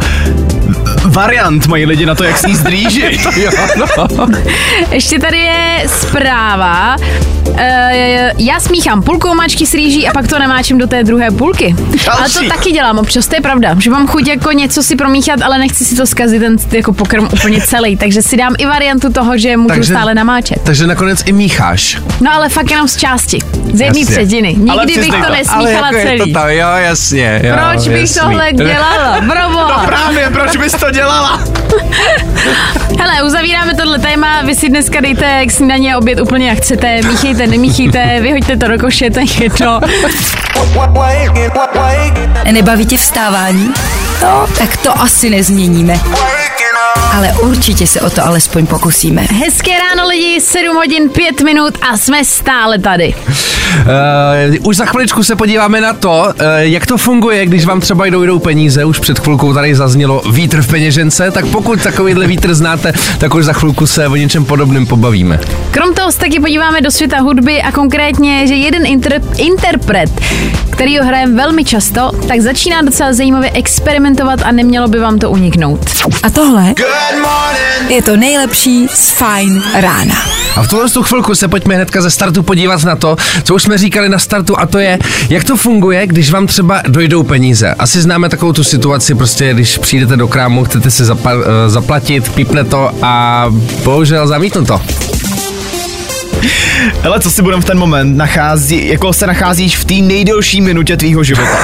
variant 1.13 1.67
mají 1.67 1.86
lidi 1.86 2.05
na 2.05 2.15
to, 2.15 2.24
jak 2.24 2.38
sníst 2.38 2.65
rýži. 2.65 3.20
Jo, 3.36 3.51
no. 4.17 4.27
Ještě 4.91 5.20
tady 5.20 5.38
je 5.38 5.84
zpráva. 5.88 6.96
E, 7.58 8.32
já 8.38 8.60
smíchám 8.60 9.01
půlku 9.03 9.29
omáčky 9.32 9.65
s 9.65 9.74
rýží 9.74 10.08
a 10.08 10.13
pak 10.13 10.27
to 10.27 10.39
namáčím 10.39 10.77
do 10.77 10.88
té 10.88 11.03
druhé 11.03 11.32
půlky. 11.32 11.75
Ale 12.12 12.29
to 12.29 12.34
Další. 12.34 12.50
taky 12.50 12.72
dělám 12.72 13.00
občas, 13.00 13.27
to 13.27 13.36
je 13.36 13.41
pravda. 13.41 13.75
Že 13.79 13.89
mám 13.89 14.08
chuť 14.08 14.27
jako 14.27 14.51
něco 14.51 14.84
si 14.84 14.96
promíchat, 14.96 15.41
ale 15.41 15.58
nechci 15.58 15.86
si 15.86 15.96
to 15.96 16.05
zkazit 16.05 16.41
ten 16.41 16.55
jako 16.72 16.93
pokrm 16.93 17.25
úplně 17.34 17.62
celý. 17.62 17.98
Takže 17.98 18.22
si 18.22 18.38
dám 18.38 18.55
i 18.58 18.65
variantu 18.65 19.13
toho, 19.13 19.38
že 19.38 19.58
můžu 19.58 19.67
Takže- 19.70 19.93
stále 19.93 20.15
namáčet. 20.15 20.58
Takže 20.63 20.88
nakonec 20.88 21.24
i 21.25 21.32
mícháš. 21.32 21.98
No 22.22 22.34
ale 22.34 22.50
fakt 22.50 22.72
jenom 22.72 22.88
z 22.88 22.98
části. 22.98 23.39
Z 23.74 23.82
jedné 23.82 24.05
třetiny. 24.05 24.55
Ale 24.72 24.86
Nikdy 24.86 25.01
bych 25.01 25.12
to 25.12 25.25
to. 25.27 25.32
nesmíchala 25.34 25.58
Ale 25.60 25.72
jako 25.72 25.96
je 25.96 26.03
celý. 26.17 26.34
to 26.34 26.39
tam, 26.39 26.50
jo, 26.50 26.67
jasně. 26.77 27.41
Jo, 27.43 27.55
Proč 27.72 27.88
bych 27.88 28.01
jasný. 28.01 28.22
tohle 28.22 28.53
dělala? 28.53 29.17
Proboha. 29.22 29.84
Právě, 29.86 30.29
proč 30.29 30.58
bys 30.58 30.72
to 30.74 30.91
dělal? 30.91 31.02
Dělala? 31.03 31.39
Hele, 33.00 33.24
uzavíráme 33.24 33.74
tohle 33.75 34.00
téma, 34.00 34.41
vy 34.41 34.55
si 34.55 34.69
dneska 34.69 35.01
dejte 35.01 35.45
k 35.45 35.51
snídaně 35.51 35.93
a 35.93 35.98
oběd 35.98 36.19
úplně 36.19 36.50
jak 36.50 36.57
chcete, 36.57 37.01
míchejte, 37.07 37.48
nemíchejte, 37.48 38.19
vyhoďte 38.22 38.57
to 38.57 38.67
do 38.67 38.79
koše, 38.79 39.10
to 39.10 39.19
je 39.19 39.25
jedno. 39.39 39.81
Nebaví 42.51 42.86
tě 42.86 42.98
vstávání? 42.98 43.74
No, 44.22 44.48
tak 44.57 44.77
to 44.77 45.01
asi 45.01 45.29
nezměníme. 45.29 46.00
Ale 47.13 47.34
určitě 47.34 47.88
se 47.88 48.01
o 48.01 48.10
to 48.10 48.25
alespoň 48.25 48.65
pokusíme. 48.67 49.22
Hezké 49.22 49.72
ráno 49.72 50.08
lidi, 50.08 50.41
7 50.41 50.75
hodin 50.75 51.10
5 51.10 51.41
minut 51.41 51.77
a 51.82 51.98
jsme 51.98 52.25
stále 52.25 52.79
tady. 52.79 53.15
Uh, 53.74 54.67
už 54.67 54.77
za 54.77 54.86
chviličku 54.86 55.24
se 55.24 55.36
podíváme 55.36 55.82
na 55.82 55.93
to, 55.93 56.10
uh, 56.10 56.46
jak 56.58 56.86
to 56.86 56.98
funguje, 56.98 57.46
když 57.46 57.65
vám 57.65 57.82
třeba 57.82 58.05
jdou, 58.05 58.24
jdou 58.24 58.39
peníze. 58.39 58.86
Už 58.86 59.00
před 59.00 59.20
chvilkou 59.20 59.53
tady 59.53 59.75
zaznělo 59.75 60.22
vítr 60.32 60.62
v 60.62 60.67
peněžence, 60.67 61.32
tak 61.32 61.46
pokud 61.46 61.84
takovýhle 61.84 62.27
vítr 62.27 62.53
znáte, 62.53 62.93
tak 63.17 63.36
už 63.36 63.46
za 63.46 63.53
chvilku 63.53 63.88
se 63.88 64.08
o 64.08 64.15
něčem 64.15 64.46
podobném 64.46 64.86
pobavíme. 64.86 65.39
Krom 65.72 65.93
toho 65.93 66.12
se 66.12 66.20
taky 66.20 66.39
podíváme 66.39 66.82
do 66.82 66.91
světa 66.91 67.20
hudby 67.20 67.62
a 67.62 67.72
konkrétně, 67.72 68.48
že 68.48 68.53
jeden 68.53 68.84
inter- 68.84 69.24
interpret, 69.38 70.10
který 70.70 71.00
ho 71.00 71.05
hraje 71.05 71.27
velmi 71.27 71.65
často, 71.65 72.12
tak 72.27 72.39
začíná 72.39 72.82
docela 72.82 73.13
zajímavě 73.13 73.51
experimentovat 73.51 74.39
a 74.43 74.51
nemělo 74.51 74.88
by 74.88 75.00
vám 75.00 75.20
to 75.20 75.29
uniknout. 75.29 75.79
A 76.24 76.29
tohle 76.29 76.74
je 77.89 78.01
to 78.01 78.17
nejlepší 78.17 78.88
z 78.93 79.10
Fine 79.10 79.62
rána. 79.81 80.15
A 80.55 80.63
v 80.63 80.67
tuhle 80.67 80.89
tu 80.89 81.03
chvilku 81.03 81.36
se 81.36 81.48
pojďme 81.48 81.75
hnedka 81.75 82.01
ze 82.01 82.12
startu 82.12 82.43
podívat 82.43 82.83
na 82.83 82.95
to, 82.95 83.15
co 83.43 83.55
už 83.55 83.63
jsme 83.63 83.77
říkali 83.77 84.10
na 84.10 84.19
startu, 84.19 84.60
a 84.60 84.65
to 84.65 84.79
je, 84.79 85.00
jak 85.29 85.43
to 85.43 85.57
funguje, 85.57 86.07
když 86.07 86.31
vám 86.31 86.48
třeba 86.48 86.81
dojdou 86.88 87.24
peníze. 87.24 87.74
Asi 87.74 88.01
známe 88.01 88.29
takovou 88.29 88.53
tu 88.53 88.63
situaci, 88.63 89.15
prostě 89.15 89.53
když 89.53 89.77
přijdete 89.77 90.17
do 90.17 90.27
krámu, 90.27 90.63
chcete 90.65 90.91
si 90.91 91.03
zapa- 91.03 91.43
eh, 91.65 91.69
zaplatit, 91.69 92.29
pípne 92.29 92.63
to 92.63 92.91
a 93.01 93.45
bohužel 93.83 94.27
zamítnu 94.27 94.65
to. 94.65 94.81
Hele, 97.02 97.20
co 97.20 97.32
si 97.32 97.42
budem 97.42 97.62
v 97.62 97.66
ten 97.66 97.80
moment 97.80 98.18
nachází, 98.18 98.88
jako 98.88 99.13
se 99.13 99.28
nacházíš 99.28 99.78
v 99.78 99.86
té 99.86 99.94
nejdelší 99.94 100.62
minutě 100.62 100.98
tvýho 100.98 101.24
života. 101.24 101.58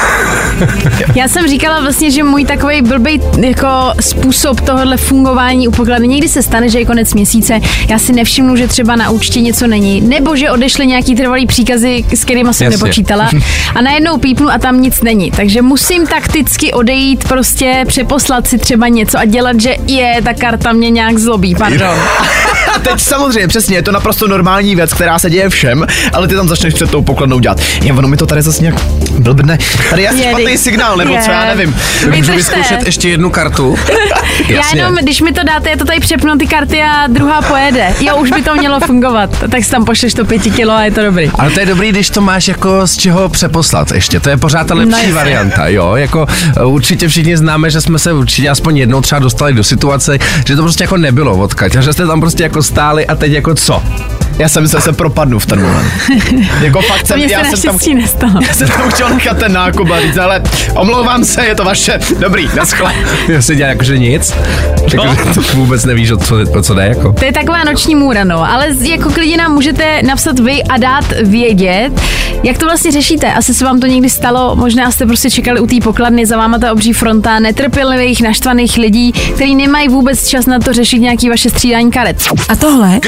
Já 1.15 1.27
jsem 1.27 1.47
říkala 1.47 1.79
vlastně, 1.79 2.11
že 2.11 2.23
můj 2.23 2.45
takový 2.45 2.81
blbý 2.81 3.21
jako 3.41 3.67
způsob 4.01 4.61
tohohle 4.61 4.97
fungování 4.97 5.67
u 5.67 5.71
pokladny. 5.71 6.07
Někdy 6.07 6.27
se 6.29 6.43
stane, 6.43 6.69
že 6.69 6.79
je 6.79 6.85
konec 6.85 7.13
měsíce, 7.13 7.59
já 7.89 7.99
si 7.99 8.13
nevšimnu, 8.13 8.55
že 8.55 8.67
třeba 8.67 8.95
na 8.95 9.09
účtě 9.09 9.41
něco 9.41 9.67
není, 9.67 10.01
nebo 10.01 10.35
že 10.35 10.51
odešly 10.51 10.87
nějaký 10.87 11.15
trvalý 11.15 11.47
příkazy, 11.47 12.05
s 12.15 12.23
kterými 12.23 12.53
jsem 12.53 12.65
Jasně. 12.65 12.77
nepočítala 12.77 13.29
a 13.75 13.81
najednou 13.81 14.17
pípnu 14.17 14.49
a 14.49 14.57
tam 14.57 14.81
nic 14.81 15.01
není. 15.01 15.31
Takže 15.31 15.61
musím 15.61 16.07
takticky 16.07 16.73
odejít, 16.73 17.27
prostě 17.27 17.83
přeposlat 17.87 18.47
si 18.47 18.57
třeba 18.57 18.87
něco 18.87 19.19
a 19.19 19.25
dělat, 19.25 19.61
že 19.61 19.75
je, 19.87 20.21
ta 20.23 20.33
karta 20.33 20.73
mě 20.73 20.89
nějak 20.89 21.17
zlobí, 21.17 21.55
pardon. 21.55 21.99
A 22.75 22.79
teď 22.79 22.99
samozřejmě, 22.99 23.47
přesně, 23.47 23.77
je 23.77 23.83
to 23.83 23.91
naprosto 23.91 24.27
normální 24.27 24.58
věc, 24.63 24.93
která 24.93 25.19
se 25.19 25.29
děje 25.29 25.49
všem, 25.49 25.85
ale 26.13 26.27
ty 26.27 26.35
tam 26.35 26.47
začneš 26.47 26.73
před 26.73 26.91
tou 26.91 27.01
pokladnou 27.01 27.39
dělat. 27.39 27.59
Je, 27.83 27.93
ono 27.93 28.07
mi 28.07 28.17
to 28.17 28.25
tady 28.25 28.41
zase 28.41 28.61
nějak 28.61 28.75
blbne. 29.19 29.57
Tady 29.89 30.01
je 30.01 30.09
asi 30.09 30.17
Je, 30.19 30.29
špatný 30.29 30.57
signál, 30.57 30.97
nebo 30.97 31.17
co, 31.25 31.31
já 31.31 31.45
je. 31.45 31.55
nevím. 31.55 31.75
Můžu 32.15 32.33
vyzkoušet 32.33 32.85
ještě 32.85 33.09
jednu 33.09 33.29
kartu? 33.29 33.75
Já 34.47 34.61
jenom, 34.75 34.95
když 34.95 35.21
mi 35.21 35.31
to 35.31 35.43
dáte, 35.43 35.69
já 35.69 35.77
to 35.77 35.85
tady 35.85 35.99
přepnu 35.99 36.37
ty 36.37 36.47
karty 36.47 36.81
a 36.81 37.07
druhá 37.07 37.41
pojede. 37.41 37.93
Jo, 37.99 38.15
už 38.17 38.31
by 38.31 38.41
to 38.41 38.55
mělo 38.55 38.79
fungovat. 38.79 39.29
Tak 39.51 39.63
si 39.63 39.71
tam 39.71 39.85
pošleš 39.85 40.13
to 40.13 40.25
pěti 40.25 40.51
kilo 40.51 40.73
a 40.73 40.81
je 40.83 40.91
to 40.91 41.03
dobrý. 41.03 41.31
Ale 41.39 41.51
to 41.51 41.59
je 41.59 41.65
dobrý, 41.65 41.89
když 41.89 42.09
to 42.09 42.21
máš 42.21 42.47
jako 42.47 42.87
z 42.87 42.97
čeho 42.97 43.29
přeposlat 43.29 43.91
ještě. 43.91 44.19
To 44.19 44.29
je 44.29 44.37
pořád 44.37 44.67
ta 44.67 44.73
lepší 44.73 45.07
No 45.07 45.13
varianta, 45.15 45.67
jo. 45.67 45.95
Jako 45.95 46.27
uh, 46.65 46.73
určitě 46.73 47.07
všichni 47.07 47.37
známe, 47.37 47.69
že 47.69 47.81
jsme 47.81 47.99
se 47.99 48.13
určitě 48.13 48.49
aspoň 48.49 48.77
jednou 48.77 49.01
třeba 49.01 49.19
dostali 49.19 49.53
do 49.53 49.63
situace, 49.63 50.17
že 50.47 50.55
to 50.55 50.61
prostě 50.61 50.83
jako 50.83 50.97
nebylo 50.97 51.37
odkaď 51.37 51.75
a 51.75 51.81
že 51.81 51.93
jste 51.93 52.07
tam 52.07 52.19
prostě 52.19 52.43
jako 52.43 52.63
stáli 52.63 53.07
a 53.07 53.15
teď 53.15 53.31
jako 53.31 53.55
co? 53.55 53.83
Já 54.37 54.48
jsem 54.49 54.67
že 54.67 54.81
se 54.81 54.93
propadnu 54.93 55.39
v 55.39 55.45
ten 55.45 55.61
moment. 55.61 55.91
jako 56.61 56.81
fakt 56.81 57.01
To 57.01 57.07
jsem, 57.07 57.17
mě 57.17 57.27
se 57.27 57.33
já 57.33 57.43
jsem 57.43 57.51
tam, 57.61 57.65
naštěstí 57.65 57.95
nestalo. 57.95 58.33
já 58.47 58.53
jsem 58.53 58.67
tam 58.67 58.89
chtěl 58.91 59.09
nechat 59.09 59.37
ten 59.37 59.53
nákup 59.53 59.91
a 59.91 60.01
říct, 60.01 60.17
ale 60.17 60.41
omlouvám 60.75 61.25
se, 61.25 61.45
je 61.45 61.55
to 61.55 61.63
vaše. 61.63 61.99
Dobrý, 62.19 62.49
naschle. 62.55 62.93
Já 63.27 63.41
si 63.41 63.55
dělá 63.55 63.69
jakože 63.69 63.97
nic, 63.97 64.33
No. 64.95 65.03
jako, 65.03 65.33
to 65.33 65.41
vůbec 65.53 65.85
nevíš, 65.85 66.11
o 66.11 66.17
co, 66.17 66.35
o 66.59 66.61
co 66.61 66.73
jde, 66.73 66.81
jako. 66.87 67.13
To 67.13 67.25
je 67.25 67.33
taková 67.33 67.63
noční 67.63 67.95
můra, 67.95 68.23
no. 68.23 68.51
Ale 68.53 68.67
jako 68.81 69.09
klidně 69.11 69.37
nám 69.37 69.51
můžete 69.53 70.01
napsat 70.03 70.39
vy 70.39 70.63
a 70.63 70.77
dát 70.77 71.05
vědět, 71.21 71.91
jak 72.43 72.57
to 72.57 72.65
vlastně 72.65 72.91
řešíte. 72.91 73.33
Asi 73.33 73.53
se 73.53 73.65
vám 73.65 73.79
to 73.79 73.87
někdy 73.87 74.09
stalo, 74.09 74.55
možná 74.55 74.91
jste 74.91 75.05
prostě 75.05 75.29
čekali 75.31 75.59
u 75.59 75.67
té 75.67 75.75
pokladny, 75.83 76.25
za 76.25 76.37
váma 76.37 76.57
ta 76.57 76.71
obří 76.71 76.93
fronta 76.93 77.39
netrpělivých, 77.39 78.21
naštvaných 78.21 78.77
lidí, 78.77 79.11
kteří 79.11 79.55
nemají 79.55 79.87
vůbec 79.89 80.27
čas 80.27 80.45
na 80.45 80.59
to 80.59 80.73
řešit 80.73 80.99
nějaký 80.99 81.29
vaše 81.29 81.49
střídání 81.49 81.91
karet. 81.91 82.17
A 82.49 82.55
tohle 82.55 82.99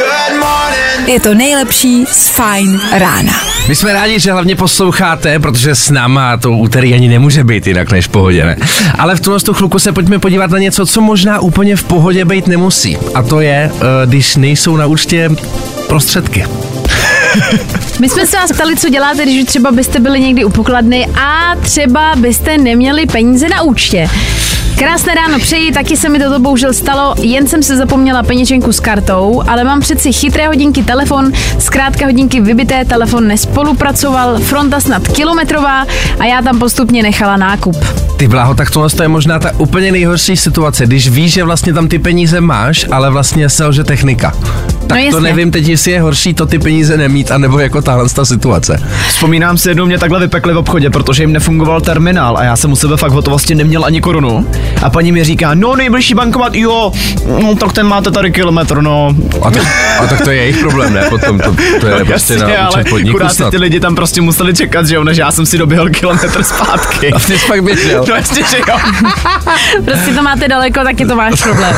je 1.06 1.20
to 1.20 1.31
nejlepší 1.34 2.06
z 2.12 2.30
Fine 2.30 2.80
rána. 2.92 3.34
My 3.68 3.76
jsme 3.76 3.94
rádi, 3.94 4.20
že 4.20 4.32
hlavně 4.32 4.56
posloucháte, 4.56 5.40
protože 5.40 5.76
s 5.76 5.90
náma 5.90 6.38
to 6.38 6.52
úterý 6.52 6.94
ani 6.94 7.08
nemůže 7.08 7.44
být 7.44 7.68
jinak 7.68 7.92
než 7.92 8.06
v 8.06 8.10
pohodě, 8.10 8.46
ne? 8.46 8.58
Ale 8.98 9.16
v 9.16 9.20
tuhle 9.20 9.40
tu 9.40 9.54
chvilku 9.54 9.80
se 9.80 9.92
pojďme 9.92 10.20
podívat 10.20 10.52
na 10.52 10.58
něco, 10.58 10.86
co 10.86 11.02
možná 11.02 11.40
úplně 11.40 11.76
v 11.76 11.84
pohodě 11.84 12.26
být 12.26 12.48
nemusí. 12.48 12.98
A 13.16 13.24
to 13.24 13.40
je, 13.40 13.72
eh, 13.74 14.08
když 14.08 14.36
nejsou 14.36 14.78
na 14.78 14.86
účtě 14.86 15.30
prostředky. 15.88 16.46
My 18.00 18.10
jsme 18.10 18.26
se 18.28 18.38
vás 18.38 18.52
ptali, 18.52 18.76
co 18.76 18.90
děláte, 18.90 19.24
když 19.24 19.46
třeba 19.46 19.72
byste 19.72 20.00
byli 20.00 20.20
někdy 20.20 20.46
u 20.46 20.50
pokladny 20.50 21.08
a 21.16 21.56
třeba 21.62 22.14
byste 22.16 22.58
neměli 22.58 23.06
peníze 23.06 23.50
na 23.50 23.62
účtě. 23.62 24.10
Krásné 24.82 25.16
ráno 25.16 25.40
přeji, 25.40 25.72
taky 25.72 25.98
se 25.98 26.10
mi 26.10 26.20
toto 26.20 26.40
bohužel 26.40 26.74
stalo, 26.74 27.16
jen 27.22 27.48
jsem 27.48 27.64
se 27.64 27.78
zapomněla 27.78 28.24
peněženku 28.24 28.74
s 28.74 28.80
kartou, 28.80 29.44
ale 29.48 29.64
mám 29.64 29.82
přeci 29.82 30.14
chytré 30.14 30.48
hodinky 30.48 30.84
telefon, 30.84 31.32
zkrátka 31.60 32.06
hodinky 32.06 32.42
vybité, 32.42 32.86
telefon 32.86 33.28
nespolupracoval, 33.28 34.40
fronta 34.40 34.80
snad 34.80 35.08
kilometrová 35.08 35.86
a 36.20 36.26
já 36.26 36.42
tam 36.42 36.60
postupně 36.60 37.04
nechala 37.04 37.38
nákup. 37.38 37.76
Ty 38.18 38.28
bláho, 38.28 38.56
tak 38.56 38.72
tohle 38.72 38.90
je 39.02 39.08
možná 39.08 39.40
ta 39.40 39.52
úplně 39.58 39.92
nejhorší 39.92 40.38
situace, 40.38 40.86
když 40.86 41.10
víš, 41.10 41.34
že 41.34 41.44
vlastně 41.44 41.74
tam 41.74 41.88
ty 41.88 42.00
peníze 42.00 42.42
máš, 42.42 42.86
ale 42.92 43.10
vlastně 43.10 43.50
selže 43.50 43.84
technika. 43.84 44.34
Tak 44.94 45.04
No 45.06 45.10
to 45.12 45.18
jasně. 45.18 45.30
nevím 45.30 45.52
teď, 45.52 45.68
jestli 45.68 45.92
je 45.92 46.02
horší 46.02 46.34
to 46.34 46.46
ty 46.46 46.60
peníze 46.60 46.98
nemít, 46.98 47.32
anebo 47.32 47.60
jako 47.60 47.82
tahle 47.82 48.10
ta 48.10 48.26
situace. 48.26 48.84
Vzpomínám 49.08 49.58
si, 49.58 49.70
jednou 49.70 49.86
mě 49.86 49.98
takhle 49.98 50.20
vypekli 50.20 50.54
v 50.54 50.58
obchodě, 50.58 50.90
protože 50.90 51.24
jim 51.24 51.34
nefungoval 51.34 51.82
terminál 51.82 52.38
a 52.38 52.44
já 52.44 52.56
jsem 52.56 52.72
u 52.72 52.76
sebe 52.76 52.98
fakt 52.98 53.12
v 53.12 53.14
hotovosti 53.14 53.56
neměl 53.56 53.86
ani 53.86 54.02
korunu. 54.02 54.48
A 54.84 54.90
paní 54.90 55.12
mi 55.12 55.24
říká, 55.24 55.54
no 55.54 55.76
nejbližší 55.76 56.14
bankomat, 56.14 56.56
jo, 56.56 56.92
no 57.42 57.56
tak 57.56 57.74
ten 57.74 57.88
máte 57.88 58.12
tady 58.12 58.32
kilometr, 58.32 58.82
no. 58.82 59.16
A, 59.42 59.52
tak, 59.52 59.64
a 60.00 60.08
tak 60.08 60.22
to 60.22 60.32
je 60.32 60.38
jejich 60.38 60.58
problém, 60.58 60.94
ne? 60.94 61.02
Potom 61.10 61.40
to, 61.40 61.56
to 61.80 61.88
je 61.88 62.06
prostě 62.06 62.34
Jasně, 62.34 62.54
na 62.54 62.60
ale 62.66 62.70
účet 62.82 62.90
podniku 62.90 63.20
snad. 63.30 63.52
ty 63.52 63.58
lidi 63.58 63.80
tam 63.80 63.96
prostě 63.96 64.22
museli 64.22 64.54
čekat, 64.54 64.88
že 64.88 64.96
jo, 64.96 65.04
než 65.04 65.18
já 65.18 65.32
jsem 65.32 65.46
si 65.46 65.58
doběhl 65.58 65.90
kilometr 65.90 66.44
zpátky. 66.44 67.14
A 67.14 67.20
ty 67.20 67.26
jsi 67.26 67.38
fakt 67.38 67.64
běžel. 67.64 68.06
No 68.10 68.16
jasně, 68.16 68.44
že 68.52 68.58
jo. 68.58 68.78
Prostě 69.86 70.14
to 70.14 70.24
máte 70.24 70.48
daleko, 70.48 70.80
tak 70.84 71.00
je 71.00 71.06
to 71.08 71.16
váš 71.16 71.42
problém. 71.44 71.76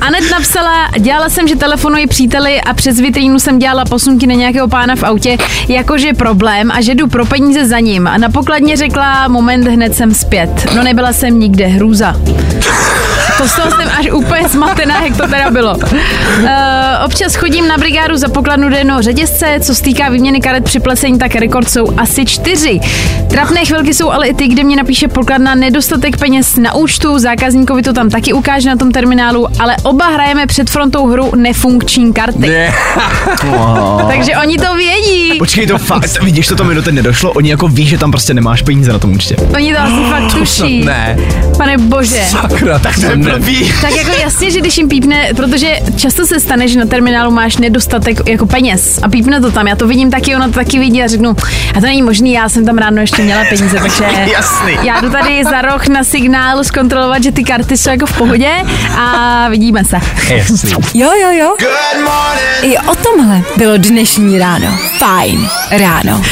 Anet 0.00 0.30
napsala, 0.30 0.88
dělala 1.00 1.28
jsem, 1.28 1.48
že 1.48 1.56
telefonuji 1.56 2.06
příteli 2.30 2.60
a 2.60 2.74
přes 2.74 3.00
vitrínu 3.00 3.38
jsem 3.38 3.58
dělala 3.58 3.84
posunky 3.84 4.26
na 4.26 4.34
nějakého 4.34 4.68
pána 4.68 4.96
v 4.96 5.02
autě, 5.02 5.38
jakože 5.68 6.12
problém 6.12 6.70
a 6.70 6.80
že 6.80 6.94
jdu 6.94 7.08
pro 7.08 7.26
peníze 7.26 7.66
za 7.66 7.78
ním. 7.78 8.06
A 8.06 8.18
na 8.18 8.30
pokladně 8.30 8.76
řekla, 8.76 9.28
moment, 9.28 9.66
hned 9.66 9.96
jsem 9.96 10.14
zpět. 10.14 10.66
No 10.76 10.82
nebyla 10.82 11.12
jsem 11.12 11.40
nikde, 11.40 11.66
hrůza. 11.66 12.16
To 13.40 13.48
z 13.48 13.54
toho 13.56 13.70
jsem 13.70 13.90
až 13.98 14.10
úplně 14.12 14.48
zmatená, 14.48 15.04
jak 15.04 15.16
to 15.16 15.28
teda 15.28 15.50
bylo. 15.50 15.76
Uh, 15.76 16.48
občas 17.04 17.34
chodím 17.34 17.68
na 17.68 17.78
brigádu 17.78 18.16
za 18.16 18.28
pokladnu 18.28 18.68
do 18.68 18.76
jednoho 18.76 19.02
řetězce, 19.02 19.58
co 19.60 19.74
se 19.74 19.82
týká 19.82 20.08
výměny 20.08 20.40
karet 20.40 20.64
při 20.64 20.80
plesení, 20.80 21.18
tak 21.18 21.34
rekord 21.34 21.70
jsou 21.70 21.92
asi 21.96 22.24
čtyři. 22.24 22.80
Trapné 23.30 23.64
chvilky 23.64 23.94
jsou 23.94 24.10
ale 24.10 24.28
i 24.28 24.34
ty, 24.34 24.48
kde 24.48 24.64
mě 24.64 24.76
napíše 24.76 25.08
pokladna 25.08 25.54
nedostatek 25.54 26.16
peněz 26.16 26.56
na 26.56 26.74
účtu, 26.74 27.18
zákazníkovi 27.18 27.82
to 27.82 27.92
tam 27.92 28.10
taky 28.10 28.32
ukáže 28.32 28.68
na 28.68 28.76
tom 28.76 28.92
terminálu, 28.92 29.46
ale 29.58 29.76
oba 29.82 30.06
hrajeme 30.06 30.46
před 30.46 30.70
frontou 30.70 31.06
hru 31.06 31.32
nefunkční 31.36 32.12
karty. 32.12 32.38
Ne. 32.38 32.74
Takže 34.08 34.36
oni 34.36 34.58
to 34.58 34.74
vědí. 34.76 35.38
Počkej, 35.38 35.66
to 35.66 35.78
fakt, 35.78 36.22
vidíš, 36.22 36.46
to 36.46 36.56
to 36.56 36.64
mi 36.64 36.74
do 36.74 36.82
teď 36.82 36.94
nedošlo, 36.94 37.32
oni 37.32 37.50
jako 37.50 37.68
ví, 37.68 37.86
že 37.86 37.98
tam 37.98 38.10
prostě 38.10 38.34
nemáš 38.34 38.62
peníze 38.62 38.92
na 38.92 38.98
tom 38.98 39.12
účtě. 39.12 39.36
Oni 39.54 39.74
to 39.74 39.80
asi 39.80 40.10
fakt 40.10 40.32
tuší. 40.38 40.84
Ne. 40.84 41.18
Pane 41.56 41.78
bože. 41.78 42.22
Sakra, 42.28 42.78
tak 42.78 42.94
To 42.94 43.06
je. 43.06 43.29
Blbý. 43.38 43.72
Tak 43.80 43.96
jako 43.96 44.10
jasně, 44.22 44.50
že 44.50 44.60
když 44.60 44.78
jim 44.78 44.88
pípne, 44.88 45.28
protože 45.36 45.76
často 45.96 46.26
se 46.26 46.40
stane, 46.40 46.68
že 46.68 46.78
na 46.78 46.86
terminálu 46.86 47.30
máš 47.30 47.56
nedostatek 47.56 48.28
jako 48.28 48.46
peněz 48.46 48.98
a 49.02 49.08
pípne 49.08 49.40
to 49.40 49.50
tam. 49.50 49.66
Já 49.66 49.76
to 49.76 49.86
vidím 49.86 50.10
taky, 50.10 50.36
ona 50.36 50.46
to 50.46 50.52
taky 50.52 50.78
vidí 50.78 51.02
a 51.02 51.08
řeknu, 51.08 51.30
a 51.76 51.80
to 51.80 51.86
není 51.86 52.02
možný, 52.02 52.32
já 52.32 52.48
jsem 52.48 52.64
tam 52.66 52.78
ráno 52.78 53.00
ještě 53.00 53.22
měla 53.22 53.44
peníze, 53.44 53.78
takže 53.82 54.04
Jasný. 54.32 54.78
já 54.82 55.00
jdu 55.00 55.10
tady 55.10 55.44
za 55.44 55.62
roh 55.62 55.86
na 55.88 56.04
signál 56.04 56.64
zkontrolovat, 56.64 57.22
že 57.22 57.32
ty 57.32 57.44
karty 57.44 57.76
jsou 57.76 57.90
jako 57.90 58.06
v 58.06 58.16
pohodě 58.18 58.50
a 58.98 59.48
vidíme 59.48 59.84
se. 59.84 59.96
Jasný. 60.34 60.70
Jo, 60.94 61.10
jo, 61.22 61.30
jo. 61.30 61.54
I 62.62 62.78
o 62.78 62.94
tomhle 62.94 63.42
bylo 63.56 63.76
dnešní 63.76 64.38
ráno. 64.38 64.78
Fajn 64.98 65.48
ráno. 65.70 66.22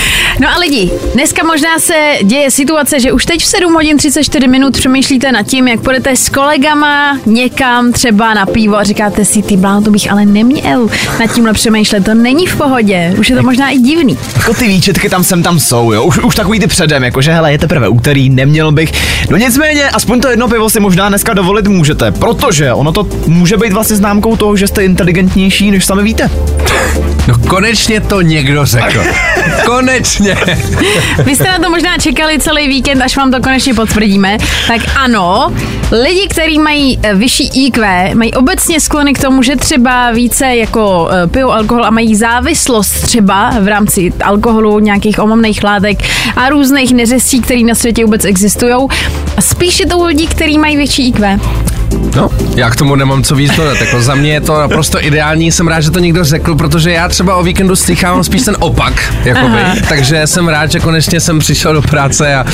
No 0.40 0.48
a 0.56 0.58
lidi, 0.58 0.90
dneska 1.14 1.44
možná 1.46 1.78
se 1.78 1.94
děje 2.22 2.50
situace, 2.50 3.00
že 3.00 3.12
už 3.12 3.26
teď 3.26 3.40
v 3.42 3.46
7 3.46 3.74
hodin 3.74 3.96
34 3.96 4.48
minut 4.48 4.72
přemýšlíte 4.76 5.32
nad 5.32 5.42
tím, 5.42 5.68
jak 5.68 5.80
půjdete 5.80 6.16
s 6.16 6.28
kolegama 6.28 6.87
někam 7.26 7.92
třeba 7.92 8.34
na 8.34 8.46
pivo 8.46 8.76
a 8.76 8.84
říkáte 8.84 9.24
si, 9.24 9.42
ty 9.42 9.56
bláno, 9.56 9.82
to 9.82 9.90
bych 9.90 10.10
ale 10.10 10.26
neměl 10.26 10.88
nad 11.20 11.32
tímhle 11.34 11.52
přemýšlet, 11.52 12.04
to 12.04 12.14
není 12.14 12.46
v 12.46 12.56
pohodě, 12.56 13.14
už 13.18 13.30
je 13.30 13.36
to 13.36 13.42
možná 13.42 13.70
i 13.70 13.78
divný. 13.78 14.18
Jako 14.36 14.54
ty 14.54 14.68
výčetky 14.68 15.08
tam 15.08 15.24
sem 15.24 15.42
tam 15.42 15.60
jsou, 15.60 15.92
jo. 15.92 16.04
Už, 16.04 16.18
už 16.18 16.34
takový 16.34 16.60
ty 16.60 16.66
předem, 16.66 17.04
jakože 17.04 17.32
hele, 17.32 17.52
je 17.52 17.58
teprve 17.58 17.88
úterý, 17.88 18.30
neměl 18.30 18.72
bych. 18.72 18.92
No 19.30 19.36
nicméně, 19.36 19.90
aspoň 19.90 20.20
to 20.20 20.28
jedno 20.28 20.48
pivo 20.48 20.70
si 20.70 20.80
možná 20.80 21.08
dneska 21.08 21.34
dovolit 21.34 21.68
můžete, 21.68 22.12
protože 22.12 22.72
ono 22.72 22.92
to 22.92 23.06
může 23.26 23.56
být 23.56 23.72
vlastně 23.72 23.96
známkou 23.96 24.36
toho, 24.36 24.56
že 24.56 24.66
jste 24.66 24.84
inteligentnější, 24.84 25.70
než 25.70 25.84
sami 25.84 26.02
víte. 26.02 26.30
No 27.28 27.34
konečně 27.48 28.00
to 28.00 28.20
někdo 28.20 28.66
řekl. 28.66 29.00
konečně. 29.66 30.36
Vy 31.24 31.36
jste 31.36 31.44
na 31.44 31.58
to 31.58 31.70
možná 31.70 31.98
čekali 31.98 32.38
celý 32.38 32.68
víkend, 32.68 33.02
až 33.02 33.16
vám 33.16 33.30
to 33.30 33.40
konečně 33.40 33.74
potvrdíme. 33.74 34.38
Tak 34.68 34.80
ano, 34.96 35.52
lidi, 35.92 36.28
kteří 36.28 36.58
mají 36.58 36.98
eh, 37.02 37.14
vyšší 37.14 37.66
IQ, 37.66 38.10
mají 38.14 38.34
obecně 38.34 38.80
sklony 38.80 39.12
k 39.12 39.20
tomu, 39.20 39.42
že 39.42 39.56
třeba 39.56 40.10
více 40.10 40.46
jako 40.46 41.08
eh, 41.12 41.26
pijou 41.26 41.50
alkohol 41.50 41.84
a 41.84 41.90
mají 41.90 42.16
závislost 42.16 42.90
třeba 42.90 43.50
v 43.60 43.68
rámci 43.68 44.12
alkoholu, 44.24 44.78
nějakých 44.78 45.18
omamných 45.18 45.64
látek 45.64 45.98
a 46.36 46.48
různých 46.48 46.94
neřestí, 46.94 47.40
které 47.40 47.60
na 47.60 47.74
světě 47.74 48.04
vůbec 48.04 48.24
existují. 48.24 48.74
A 49.36 49.40
spíše 49.40 49.86
to 49.86 49.98
u 49.98 50.04
lidí, 50.04 50.26
kteří 50.26 50.58
mají 50.58 50.76
větší 50.76 51.08
IQ. 51.08 51.38
No, 52.16 52.30
já 52.56 52.70
k 52.70 52.76
tomu 52.76 52.94
nemám 52.94 53.22
co 53.22 53.34
víc 53.34 53.56
dodat. 53.56 53.80
Jako 53.80 54.02
za 54.02 54.14
mě 54.14 54.32
je 54.32 54.40
to 54.40 54.58
naprosto 54.60 55.04
ideální. 55.06 55.52
Jsem 55.52 55.68
rád, 55.68 55.80
že 55.80 55.90
to 55.90 55.98
někdo 55.98 56.24
řekl, 56.24 56.54
protože 56.54 56.90
já 56.92 57.08
třeba 57.08 57.36
o 57.36 57.42
víkendu 57.42 57.76
slychávám 57.76 58.24
spíš 58.24 58.42
ten 58.42 58.56
opak. 58.60 59.14
Jakoby. 59.24 59.58
Takže 59.88 60.26
jsem 60.26 60.48
rád, 60.48 60.70
že 60.72 60.80
konečně 60.80 61.20
jsem 61.20 61.38
přišel 61.38 61.72
do 61.72 61.82
práce 61.82 62.34
a 62.34 62.44
uh, 62.44 62.50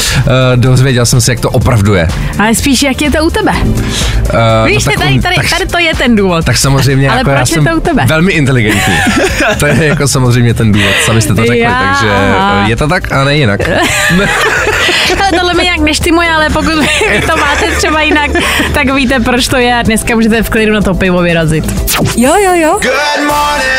dozvěděl 0.57 1.07
jsem 1.07 1.21
si, 1.21 1.31
jak 1.31 1.41
to 1.41 1.51
opravdu 1.51 1.95
je. 1.95 2.09
Ale 2.39 2.55
spíš, 2.55 2.83
jak 2.83 3.03
je 3.03 3.11
to 3.11 3.25
u 3.25 3.31
tebe? 3.31 3.53
Uh, 3.53 4.67
Víš, 4.67 4.85
tak, 4.85 4.95
tady, 4.99 5.21
tady, 5.21 5.37
tak, 5.37 5.51
tady 5.51 5.67
to 5.67 5.79
je 5.79 5.95
ten 5.95 6.17
důvod. 6.17 6.45
tak 6.45 6.57
samozřejmě, 6.57 7.09
Ale 7.11 7.19
jako 7.19 7.31
já 7.31 7.37
proč 7.37 7.51
je 7.51 7.55
jsem 7.55 7.65
to 7.65 7.77
u 7.77 7.81
tebe? 7.81 8.05
velmi 8.07 8.33
inteligentní. 8.33 8.95
to 9.59 9.67
je 9.67 9.85
jako 9.85 10.09
samozřejmě 10.09 10.55
ten 10.55 10.73
důvod, 10.73 10.95
sami 11.05 11.23
jste 11.23 11.35
to 11.35 11.41
řekli, 11.41 11.59
Já. 11.59 11.81
takže 11.93 12.15
eh, 12.15 12.69
je 12.71 12.77
to 12.77 12.89
tak 12.89 13.13
a 13.13 13.25
ne 13.25 13.37
jinak. 13.37 13.61
Ale 15.19 15.39
tohle 15.39 15.55
mi 15.55 15.63
nějak 15.63 15.81
neštimuje, 15.81 16.29
ale 16.31 16.51
pokud 16.51 16.73
to 17.27 17.37
máte 17.37 17.71
třeba 17.77 18.03
jinak, 18.03 18.31
tak 18.75 18.95
víte, 18.95 19.21
proč 19.25 19.49
to 19.49 19.57
je 19.57 19.75
a 19.75 19.83
dneska 19.83 20.15
můžete 20.15 20.43
v 20.43 20.51
klidu 20.51 20.73
na 20.73 20.81
to 20.81 20.95
pivo 20.95 21.23
vyrazit. 21.23 21.65
Jo, 22.17 22.33
jo, 22.45 22.55
jo. 22.55 22.81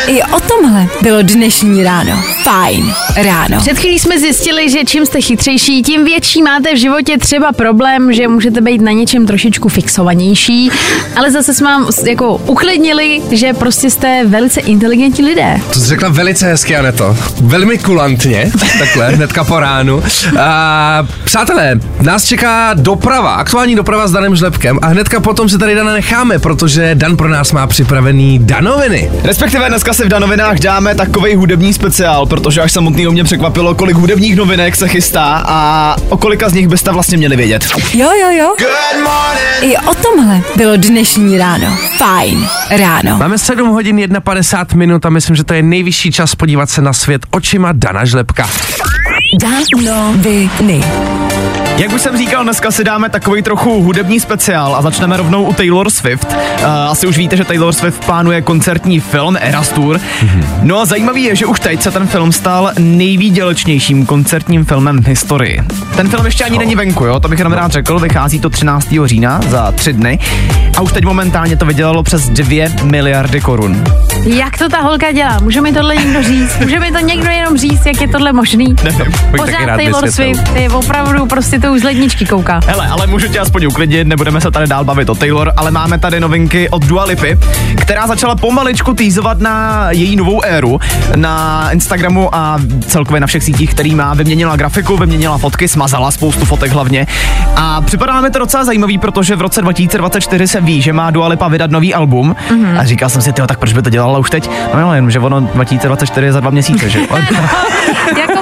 I 0.06 0.22
o 0.22 0.40
tomhle 0.40 0.86
bylo 1.02 1.22
dnešní 1.22 1.84
ráno. 1.84 2.22
Fajn 2.42 2.94
ráno. 3.16 3.58
Před 3.58 3.78
chvílí 3.78 3.98
jsme 3.98 4.18
zjistili, 4.20 4.70
že 4.70 4.84
čím 4.84 5.06
jste 5.06 5.20
chytřejší, 5.20 5.82
tím 5.82 6.04
větší 6.04 6.42
máte 6.42 6.74
v 6.74 6.76
životě 6.76 7.18
třeba 7.18 7.52
problém, 7.52 8.12
že 8.12 8.28
můžete 8.28 8.60
být 8.60 8.80
na 8.80 8.92
něčem 8.92 9.26
trošičku 9.26 9.68
fixovanější, 9.68 10.70
ale 11.16 11.30
zase 11.30 11.54
jsme 11.54 11.66
vám 11.66 11.86
jako 12.06 12.34
uklidnili, 12.34 13.22
že 13.30 13.52
prostě 13.52 13.90
jste 13.90 14.22
velice 14.26 14.60
inteligentní 14.60 15.24
lidé. 15.24 15.60
To 15.72 15.80
jsi 15.80 15.86
řekla 15.86 16.08
velice 16.08 16.46
hezky, 16.46 16.76
Aneto. 16.76 17.16
Velmi 17.40 17.78
kulantně, 17.78 18.52
takhle, 18.78 19.08
hnedka 19.14 19.44
po 19.44 19.60
ránu. 19.60 20.02
A, 20.40 21.06
přátelé, 21.24 21.80
nás 22.02 22.24
čeká 22.24 22.74
doprava, 22.74 23.34
aktuální 23.34 23.74
doprava 23.74 24.08
s 24.08 24.12
Danem 24.12 24.36
Žlepkem 24.36 24.78
a 24.82 24.86
hnedka 24.86 25.20
potom 25.36 25.48
se 25.48 25.58
tady 25.58 25.74
Dana 25.74 25.92
necháme, 25.92 26.38
protože 26.38 26.94
Dan 26.94 27.16
pro 27.16 27.28
nás 27.28 27.52
má 27.52 27.66
připravený 27.66 28.38
Danoviny. 28.38 29.10
Respektive 29.22 29.68
dneska 29.68 29.92
si 29.92 30.04
v 30.04 30.08
Danovinách 30.08 30.58
dáme 30.58 30.94
takový 30.94 31.34
hudební 31.34 31.72
speciál, 31.72 32.26
protože 32.26 32.60
až 32.60 32.72
samotný 32.72 33.06
mě 33.06 33.24
překvapilo, 33.24 33.74
kolik 33.74 33.96
hudebních 33.96 34.36
novinek 34.36 34.76
se 34.76 34.88
chystá 34.88 35.44
a 35.46 35.96
o 36.08 36.16
kolika 36.16 36.48
z 36.48 36.52
nich 36.52 36.68
byste 36.68 36.92
vlastně 36.92 37.16
měli 37.16 37.36
vědět. 37.36 37.64
Jo, 37.94 38.10
jo, 38.20 38.30
jo. 38.30 38.54
I 39.60 39.76
o 39.76 39.94
tomhle 39.94 40.40
bylo 40.56 40.76
dnešní 40.76 41.38
ráno. 41.38 41.78
Fajn 41.96 42.48
ráno. 42.70 43.16
Máme 43.18 43.38
7 43.38 43.68
hodin 43.68 44.08
51 44.20 44.78
minut 44.78 45.06
a 45.06 45.10
myslím, 45.10 45.36
že 45.36 45.44
to 45.44 45.54
je 45.54 45.62
nejvyšší 45.62 46.12
čas 46.12 46.34
podívat 46.34 46.70
se 46.70 46.82
na 46.82 46.92
svět 46.92 47.22
očima 47.30 47.72
Dana 47.72 48.04
Žlepka. 48.04 48.48
Danoviny. 49.38 50.80
Jak 51.78 51.92
už 51.92 52.02
jsem 52.02 52.18
říkal, 52.18 52.42
dneska 52.44 52.70
si 52.70 52.84
dáme 52.84 53.08
takový 53.08 53.42
trochu 53.42 53.82
hudební 53.82 54.20
speciál 54.20 54.76
a 54.76 54.82
začneme 54.82 55.16
rovnou 55.16 55.42
u 55.44 55.52
Taylor 55.52 55.90
Swift. 55.90 56.32
Uh, 56.32 56.66
asi 56.66 57.06
už 57.06 57.16
víte, 57.16 57.36
že 57.36 57.44
Taylor 57.44 57.72
Swift 57.72 58.04
plánuje 58.04 58.42
koncertní 58.42 59.00
film 59.00 59.36
Eras 59.40 59.68
Tour. 59.68 60.00
No 60.62 60.80
a 60.80 60.84
zajímavý 60.84 61.22
je, 61.22 61.36
že 61.36 61.46
už 61.46 61.60
teď 61.60 61.82
se 61.82 61.90
ten 61.90 62.06
film 62.06 62.32
stal 62.32 62.72
nejvýdělečnějším 62.78 64.06
koncertním 64.06 64.64
filmem 64.64 65.02
v 65.02 65.06
historii. 65.06 65.60
Ten 65.96 66.08
film 66.08 66.26
ještě 66.26 66.44
ani 66.44 66.58
není 66.58 66.76
venku, 66.76 67.04
jo, 67.04 67.20
to 67.20 67.28
bych 67.28 67.38
jenom 67.38 67.52
rád 67.52 67.72
řekl, 67.72 67.98
vychází 67.98 68.40
to 68.40 68.50
13. 68.50 68.88
října 69.04 69.40
za 69.48 69.72
tři 69.72 69.92
dny 69.92 70.18
a 70.76 70.80
už 70.80 70.92
teď 70.92 71.04
momentálně 71.04 71.56
to 71.56 71.66
vydělalo 71.66 72.02
přes 72.02 72.28
2 72.28 72.68
miliardy 72.82 73.40
korun. 73.40 73.84
Jak 74.26 74.58
to 74.58 74.68
ta 74.68 74.80
holka 74.80 75.12
dělá? 75.12 75.38
Může 75.42 75.60
mi 75.60 75.72
tohle 75.72 75.96
někdo 75.96 76.22
říct? 76.22 76.58
Může 76.60 76.80
mi 76.80 76.92
to 76.92 76.98
někdo 76.98 77.30
jenom 77.30 77.58
říct, 77.58 77.86
jak 77.86 78.00
je 78.00 78.08
tohle 78.08 78.32
možný? 78.32 78.74
Bych 79.32 79.40
taky 79.40 79.52
Pořád 79.52 79.76
Taylor. 79.76 80.10
Swift 80.10 80.56
je 80.56 80.70
opravdu 80.70 81.26
prostě 81.26 81.58
to 81.58 81.72
už 81.72 81.80
z 81.80 81.84
ledničky 81.84 82.26
kouká. 82.26 82.60
Hele, 82.66 82.88
ale 82.88 83.06
můžu 83.06 83.28
tě 83.28 83.38
aspoň 83.38 83.66
uklidnit, 83.66 84.06
nebudeme 84.06 84.40
se 84.40 84.50
tady 84.50 84.66
dál 84.66 84.84
bavit 84.84 85.08
o 85.08 85.14
Taylor, 85.14 85.52
ale 85.56 85.70
máme 85.70 85.98
tady 85.98 86.20
novinky 86.20 86.68
od 86.68 86.84
Dua 86.84 87.04
Lipy, 87.04 87.38
která 87.80 88.06
začala 88.06 88.36
pomaličku 88.36 88.94
týzovat 88.94 89.40
na 89.40 89.86
její 89.90 90.16
novou 90.16 90.44
éru 90.44 90.80
na 91.16 91.68
Instagramu 91.70 92.34
a 92.34 92.58
celkově 92.86 93.20
na 93.20 93.26
všech 93.26 93.44
sítích, 93.44 93.70
který 93.70 93.94
má. 93.94 94.14
Vyměnila 94.14 94.56
grafiku, 94.56 94.96
vyměnila 94.96 95.38
fotky, 95.38 95.68
smazala 95.68 96.10
spoustu 96.10 96.44
fotek 96.44 96.72
hlavně. 96.72 97.06
A 97.56 97.80
připadá 97.80 98.20
mi 98.20 98.30
to 98.30 98.38
docela 98.38 98.64
zajímavý, 98.64 98.98
protože 98.98 99.36
v 99.36 99.40
roce 99.40 99.62
2024 99.62 100.48
se 100.48 100.60
ví, 100.60 100.82
že 100.82 100.92
má 100.92 101.10
Dua 101.10 101.28
Lipa 101.28 101.48
vydat 101.48 101.70
nový 101.70 101.94
album. 101.94 102.36
Mm-hmm. 102.48 102.80
A 102.80 102.84
říkal 102.84 103.08
jsem 103.08 103.22
si, 103.22 103.32
tyjo, 103.32 103.46
tak 103.46 103.58
proč 103.58 103.72
by 103.72 103.82
to 103.82 103.90
dělala 103.90 104.18
už 104.18 104.30
teď? 104.30 104.50
No 104.74 104.80
jo, 104.80 104.92
jenom, 104.92 105.10
že 105.10 105.18
ono 105.18 105.40
2024 105.40 106.26
je 106.26 106.32
za 106.32 106.40
dva 106.40 106.50
měsíce, 106.50 106.90
že? 106.90 106.98
Jo. 106.98 107.06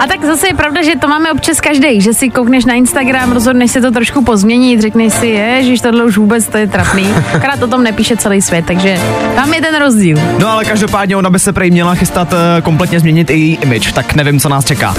A 0.00 0.06
tak 0.06 0.24
zase 0.24 0.46
je 0.46 0.54
pravda, 0.54 0.82
že 0.82 0.96
to 0.96 1.08
máme 1.08 1.32
občas 1.32 1.60
každý, 1.60 2.00
že 2.00 2.14
si 2.14 2.30
koukneš 2.30 2.64
na 2.64 2.74
Instagram, 2.74 3.32
rozhodneš 3.32 3.70
si 3.70 3.80
to 3.80 3.90
trošku 3.90 4.24
pozměnit, 4.24 4.80
řekneš 4.80 5.12
si, 5.12 5.26
je, 5.26 5.76
že 5.76 5.82
tohle 5.82 6.04
už 6.04 6.16
vůbec 6.16 6.48
to 6.48 6.56
je 6.56 6.66
trapný. 6.66 7.06
Akorát 7.34 7.62
o 7.62 7.66
tom 7.66 7.82
nepíše 7.82 8.16
celý 8.16 8.42
svět, 8.42 8.64
takže 8.66 9.00
tam 9.34 9.54
je 9.54 9.60
ten 9.60 9.78
rozdíl. 9.78 10.18
No 10.38 10.48
ale 10.48 10.64
každopádně 10.64 11.16
ona 11.16 11.30
by 11.30 11.38
se 11.38 11.52
prej 11.52 11.70
měla 11.70 11.94
chystat 11.94 12.32
eh, 12.32 12.62
kompletně 12.62 13.00
změnit 13.00 13.30
i 13.30 13.32
její 13.32 13.54
image, 13.54 13.92
tak 13.92 14.14
nevím, 14.14 14.40
co 14.40 14.48
nás 14.48 14.64
čeká. 14.64 14.94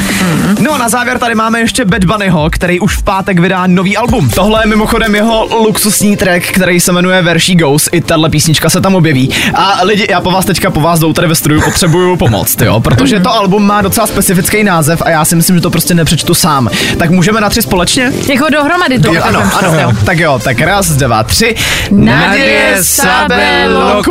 No 0.59 0.73
a 0.73 0.77
na 0.77 0.89
závěr 0.89 1.19
tady 1.19 1.35
máme 1.35 1.59
ještě 1.59 1.85
Bad 1.85 2.05
Bunnyho, 2.05 2.49
který 2.51 2.79
už 2.79 2.97
v 2.97 3.03
pátek 3.03 3.39
vydá 3.39 3.67
nový 3.67 3.97
album. 3.97 4.29
Tohle 4.29 4.63
je 4.63 4.67
mimochodem 4.67 5.15
jeho 5.15 5.47
luxusní 5.65 6.17
track, 6.17 6.43
který 6.43 6.79
se 6.79 6.91
jmenuje 6.91 7.23
She 7.37 7.55
Goes, 7.55 7.89
i 7.91 8.01
tahle 8.01 8.29
písnička 8.29 8.69
se 8.69 8.81
tam 8.81 8.95
objeví. 8.95 9.29
A 9.53 9.79
lidi, 9.83 10.07
já 10.09 10.21
po 10.21 10.31
vás 10.31 10.45
teďka 10.45 10.71
po 10.71 10.81
vás 10.81 10.99
jdou 10.99 11.13
tady 11.13 11.27
ve 11.27 11.35
studiu, 11.35 11.61
potřebuju 11.61 12.15
pomoc, 12.15 12.55
jo, 12.61 12.79
protože 12.79 13.19
to 13.19 13.33
album 13.33 13.65
má 13.65 13.81
docela 13.81 14.07
specifický 14.07 14.63
název 14.63 14.90
a 15.01 15.09
já 15.09 15.25
si 15.25 15.35
myslím, 15.35 15.55
že 15.55 15.61
to 15.61 15.69
prostě 15.69 15.93
nepřečtu 15.93 16.33
sám. 16.33 16.69
Tak 16.97 17.09
můžeme 17.09 17.41
na 17.41 17.49
tři 17.49 17.61
společně? 17.61 18.11
Jako 18.29 18.49
dohromady 18.49 18.99
to. 18.99 19.13
Jo, 19.13 19.21
ano, 19.23 19.43
ano. 19.53 19.79
jo. 19.79 19.91
Tak 20.05 20.19
jo, 20.19 20.39
tak 20.43 20.61
raz, 20.61 20.89
dva, 20.89 21.23
tři. 21.23 21.55
Nadie 21.91 22.77
sabe 22.81 23.67
lo 23.67 24.01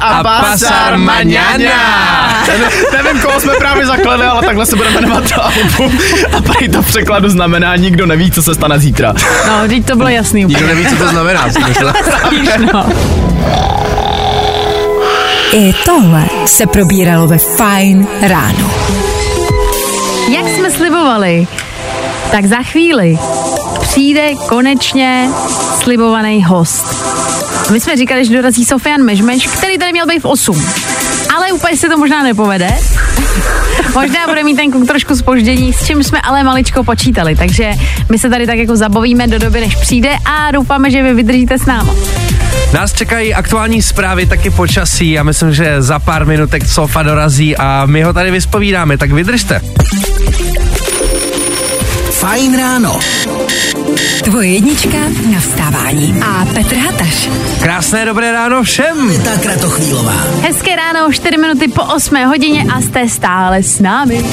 a 0.00 0.22
pasar 0.22 0.98
mañana. 0.98 2.44
Nevím, 2.92 3.22
koho 3.22 3.40
jsme 3.40 3.54
právě 3.54 3.86
zakleli, 3.86 4.24
ale 4.24 4.42
takhle 4.46 4.66
se 4.66 4.76
budeme 4.76 5.00
jmenovat 5.00 5.32
to 5.34 5.44
album. 5.44 5.98
A 6.36 6.40
prý 6.40 6.68
to 6.68 6.82
v 6.82 6.86
překladu 6.86 7.28
znamená, 7.28 7.76
nikdo 7.76 8.06
neví, 8.06 8.30
co 8.30 8.42
se 8.42 8.54
stane 8.54 8.78
zítra. 8.78 9.14
No, 9.46 9.68
teď 9.68 9.86
to 9.86 9.96
bylo 9.96 10.08
jasný 10.08 10.44
Nikdo 10.44 10.64
úplně. 10.64 10.74
neví, 10.74 10.86
co 10.86 11.04
to 11.04 11.08
znamená. 11.08 11.48
no. 12.72 12.86
I 15.52 15.74
tohle 15.84 16.26
se 16.46 16.66
probíralo 16.66 17.26
ve 17.26 17.38
Fajn 17.38 18.06
ráno. 18.22 18.70
Slibovali, 20.76 21.46
tak 22.30 22.44
za 22.44 22.62
chvíli 22.62 23.18
přijde 23.80 24.30
konečně 24.48 25.28
slibovaný 25.82 26.44
host. 26.44 27.04
My 27.72 27.80
jsme 27.80 27.96
říkali, 27.96 28.24
že 28.24 28.36
dorazí 28.36 28.64
Sofian 28.64 29.02
Mežmeš, 29.02 29.46
který 29.46 29.78
tady 29.78 29.92
měl 29.92 30.06
být 30.06 30.22
v 30.22 30.24
8. 30.24 30.64
Ale 31.36 31.52
úplně 31.52 31.76
se 31.76 31.88
to 31.88 31.98
možná 31.98 32.22
nepovede. 32.22 32.68
Možná 33.94 34.26
bude 34.28 34.44
mít 34.44 34.54
ten 34.54 34.70
kluk 34.70 34.86
trošku 34.86 35.16
spoždění, 35.16 35.72
s 35.72 35.86
čím 35.86 36.04
jsme 36.04 36.20
ale 36.20 36.42
maličko 36.42 36.84
počítali. 36.84 37.36
Takže 37.36 37.70
my 38.10 38.18
se 38.18 38.30
tady 38.30 38.46
tak 38.46 38.58
jako 38.58 38.76
zabavíme 38.76 39.26
do 39.26 39.38
doby, 39.38 39.60
než 39.60 39.76
přijde 39.76 40.10
a 40.24 40.50
doufáme, 40.50 40.90
že 40.90 41.02
vy 41.02 41.14
vydržíte 41.14 41.58
s 41.58 41.66
náma. 41.66 41.94
Nás 42.72 42.92
čekají 42.92 43.34
aktuální 43.34 43.82
zprávy, 43.82 44.26
taky 44.26 44.50
počasí 44.50 45.18
a 45.18 45.22
myslím, 45.22 45.54
že 45.54 45.82
za 45.82 45.98
pár 45.98 46.26
minutek 46.26 46.66
Sofa 46.66 47.02
dorazí 47.02 47.56
a 47.56 47.86
my 47.86 48.02
ho 48.02 48.12
tady 48.12 48.30
vyspovídáme, 48.30 48.98
tak 48.98 49.12
vydržte. 49.12 49.60
Fajn 52.24 52.58
ráno. 52.58 52.98
Tvoje 54.24 54.48
jednička 54.48 54.96
na 55.32 55.40
vstávání. 55.40 56.22
A 56.22 56.44
Petr 56.44 56.76
Hataš. 56.76 57.28
Krásné 57.62 58.04
dobré 58.04 58.32
ráno 58.32 58.62
všem. 58.62 59.22
Ta 59.24 59.30
Kratochvílová. 59.42 60.14
Hezké 60.42 60.76
ráno, 60.76 61.12
4 61.12 61.36
minuty 61.36 61.68
po 61.68 61.82
8 61.82 62.24
hodině 62.26 62.64
a 62.74 62.80
jste 62.80 63.08
stále 63.08 63.62
s 63.62 63.80
námi. 63.80 64.24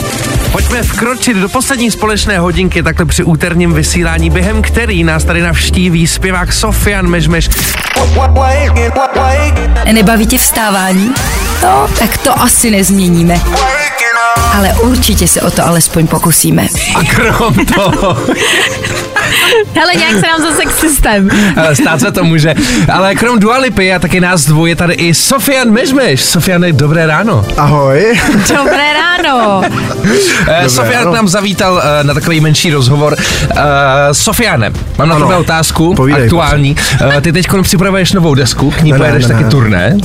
Pojďme 0.52 0.84
vkročit 0.84 1.38
do 1.38 1.50
poslední 1.50 1.92
společné 1.92 2.40
hodinky 2.40 2.84
takhle 2.84 3.06
při 3.06 3.24
úterním 3.24 3.74
vysílání, 3.74 4.30
během 4.30 4.62
který 4.62 5.04
nás 5.04 5.24
tady 5.24 5.42
navštíví 5.42 6.08
zpěvák 6.08 6.54
Sofian 6.54 7.08
Mežmeš. 7.08 7.50
Nebaví 9.92 10.28
tě 10.28 10.38
vstávání? 10.38 11.14
No, 11.64 11.90
tak 12.00 12.18
to 12.18 12.42
asi 12.42 12.72
nezměníme. 12.72 13.42
Ale 14.54 14.74
určitě 14.74 15.28
se 15.28 15.42
o 15.42 15.52
to 15.52 15.68
alespoň 15.68 16.08
pokusíme. 16.08 16.68
A 16.96 17.04
krom 17.04 17.56
toho, 17.76 18.18
Hele, 19.76 19.94
nějak 19.96 20.12
se 20.12 20.22
nám 20.28 20.42
zase 20.42 20.62
systém. 20.88 21.30
ale 21.58 21.76
stát 21.76 22.00
se 22.00 22.12
to 22.12 22.24
může. 22.24 22.54
Ale 22.94 23.16
krom 23.16 23.40
Dualipy 23.40 23.94
a 23.94 24.00
taky 24.00 24.20
nás 24.22 24.46
dvou 24.46 24.66
je 24.66 24.76
tady 24.76 24.94
i 24.94 25.14
Sofian 25.14 25.72
Mežmeš. 25.72 26.22
Sofiane, 26.22 26.72
dobré 26.74 27.06
ráno. 27.08 27.46
Ahoj. 27.58 28.20
Dobré 28.58 28.84
ráno. 28.94 29.62
Eh, 30.48 30.70
Sofian 30.70 31.12
k 31.12 31.16
nám 31.16 31.28
zavítal 31.28 31.82
eh, 31.84 32.04
na 32.04 32.14
takový 32.14 32.40
menší 32.42 32.72
rozhovor. 32.72 33.16
Uh, 33.52 33.58
Sofiane, 34.12 34.72
mám 34.98 35.10
na 35.10 35.20
tebe 35.20 35.36
otázku, 35.36 35.94
Povídej, 35.96 36.24
aktuální. 36.24 36.76
Ty 37.22 37.32
teď 37.32 37.48
připravuješ 37.62 38.12
novou 38.14 38.36
desku, 38.36 38.72
k 38.72 38.82
ní 38.82 38.92
Ne, 38.92 38.98
ne, 38.98 39.04
pojedeš 39.06 39.26
ne, 39.26 39.34
taky 39.34 39.44
ne. 39.44 39.50
turné. 39.50 39.98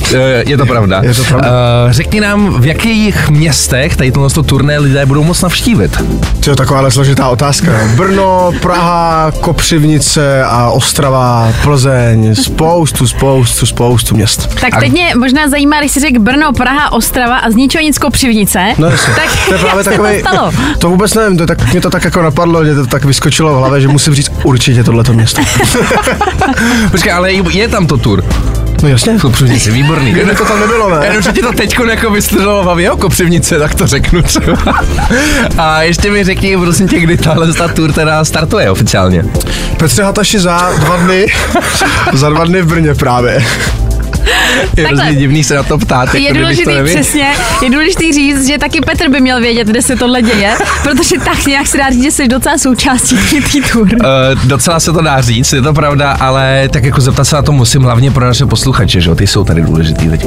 Je 0.45 0.57
to 0.57 0.65
pravda. 0.65 1.01
Je 1.03 1.13
to 1.13 1.23
pravda. 1.23 1.49
Řekni 1.89 2.21
nám, 2.21 2.61
v 2.61 2.65
jakých 2.65 3.29
městech 3.29 3.95
tady 3.95 4.11
tohle 4.11 4.29
to 4.29 4.43
turné 4.43 4.79
lidé 4.79 5.05
budou 5.05 5.23
moc 5.23 5.41
navštívit. 5.41 6.03
To 6.43 6.49
je 6.49 6.55
taková 6.55 6.89
složitá 6.89 7.27
otázka. 7.29 7.71
no. 7.71 7.95
Brno, 7.95 8.51
Praha, 8.61 9.16
Kopřivnice 9.41 10.43
a 10.43 10.69
Ostrava, 10.69 11.53
Plzeň, 11.63 12.35
spoustu, 12.35 13.07
spoustu, 13.07 13.65
spoustu 13.65 14.15
měst. 14.15 14.59
Tak 14.61 14.79
teď 14.79 14.91
mě 14.91 15.13
možná 15.15 15.49
zajímá, 15.49 15.79
když 15.79 15.91
jsi 15.91 15.99
řekl 15.99 16.19
Brno, 16.19 16.53
Praha, 16.53 16.91
Ostrava 16.91 17.37
a 17.37 17.51
z 17.51 17.55
ničeho 17.55 17.81
nic 17.81 17.97
Kopřivnice. 17.97 18.59
No 18.77 18.87
jasně. 18.87 19.13
tak 19.13 19.29
to 19.47 19.53
je 19.53 19.59
právě 19.63 19.83
takový, 19.83 20.23
to 20.23 20.29
stalo? 20.29 20.51
to 20.79 20.89
vůbec 20.89 21.13
nevím, 21.13 21.37
to 21.37 21.45
tak, 21.45 21.71
mě 21.71 21.81
to 21.81 21.89
tak 21.89 22.03
jako 22.03 22.21
napadlo, 22.21 22.65
že 22.65 22.75
to 22.75 22.85
tak 22.85 23.05
vyskočilo 23.05 23.53
v 23.53 23.57
hlavě, 23.57 23.81
že 23.81 23.87
musím 23.87 24.13
říct 24.15 24.31
určitě 24.43 24.83
tohleto 24.83 25.13
město. 25.13 25.41
Počkej, 26.91 27.11
ale 27.11 27.33
je 27.33 27.67
tam 27.67 27.87
to 27.87 27.97
tur. 27.97 28.23
No 28.83 28.89
jasně. 28.89 29.19
Kopřivnice, 29.19 29.71
výborný. 29.71 30.11
Kdyby 30.11 30.35
to 30.35 30.45
tam 30.45 30.59
nebylo, 30.59 30.89
ne? 30.89 31.05
Jenom, 31.07 31.21
že 31.21 31.31
ti 31.31 31.41
to 31.41 31.51
teď 31.51 31.75
jako 31.89 32.11
vystřelilo 32.11 32.75
v 32.75 32.79
jo, 32.79 32.97
kopřivnice, 32.97 33.59
tak 33.59 33.75
to 33.75 33.87
řeknu 33.87 34.21
třeba. 34.21 34.57
A 35.57 35.81
ještě 35.81 36.11
mi 36.11 36.23
řekni, 36.23 36.57
prosím 36.57 36.87
tě, 36.87 36.99
kdy 36.99 37.17
tahle 37.17 37.53
ta 37.53 37.67
tour 37.67 37.91
teda 37.93 38.25
startuje 38.25 38.71
oficiálně. 38.71 39.25
Petře 39.77 40.03
Hataši 40.03 40.39
za 40.39 40.71
dva 40.79 40.97
dny, 40.97 41.25
za 42.13 42.29
dva 42.29 42.45
dny 42.45 42.61
v 42.61 42.67
Brně 42.67 42.95
právě. 42.95 43.45
Je 44.77 44.87
hrozně 44.87 45.15
divný 45.15 45.43
se 45.43 45.55
na 45.55 45.63
to 45.63 45.77
ptát, 45.77 46.13
Je 46.15 46.21
jako 46.21 46.33
to 46.33 46.39
důležitý, 46.39 46.73
nevěděl. 46.73 47.01
přesně, 47.01 47.27
je 47.63 47.69
důležitý 47.69 48.13
říct, 48.13 48.47
že 48.47 48.57
taky 48.57 48.81
Petr 48.81 49.09
by 49.09 49.19
měl 49.21 49.41
vědět, 49.41 49.67
kde 49.67 49.81
se 49.81 49.95
tohle 49.95 50.21
děje, 50.21 50.55
protože 50.83 51.15
tak 51.25 51.45
nějak 51.45 51.67
se 51.67 51.77
dá 51.77 51.89
říct, 51.89 52.03
že 52.03 52.11
jsi 52.11 52.27
docela 52.27 52.57
součástí 52.57 53.17
té 53.17 53.69
tour. 53.71 53.87
Uh, 53.93 53.99
docela 54.43 54.79
se 54.79 54.93
to 54.93 55.01
dá 55.01 55.21
říct, 55.21 55.53
je 55.53 55.61
to 55.61 55.73
pravda, 55.73 56.11
ale 56.11 56.69
tak 56.73 56.83
jako 56.83 57.01
zeptat 57.01 57.25
se 57.25 57.35
na 57.35 57.41
to 57.41 57.51
musím 57.51 57.81
hlavně 57.83 58.11
pro 58.11 58.25
naše 58.25 58.45
posluchače, 58.45 59.01
že 59.01 59.09
jo, 59.09 59.15
ty 59.15 59.27
jsou 59.27 59.43
tady 59.43 59.61
důležitý 59.61 60.09
teď. 60.09 60.25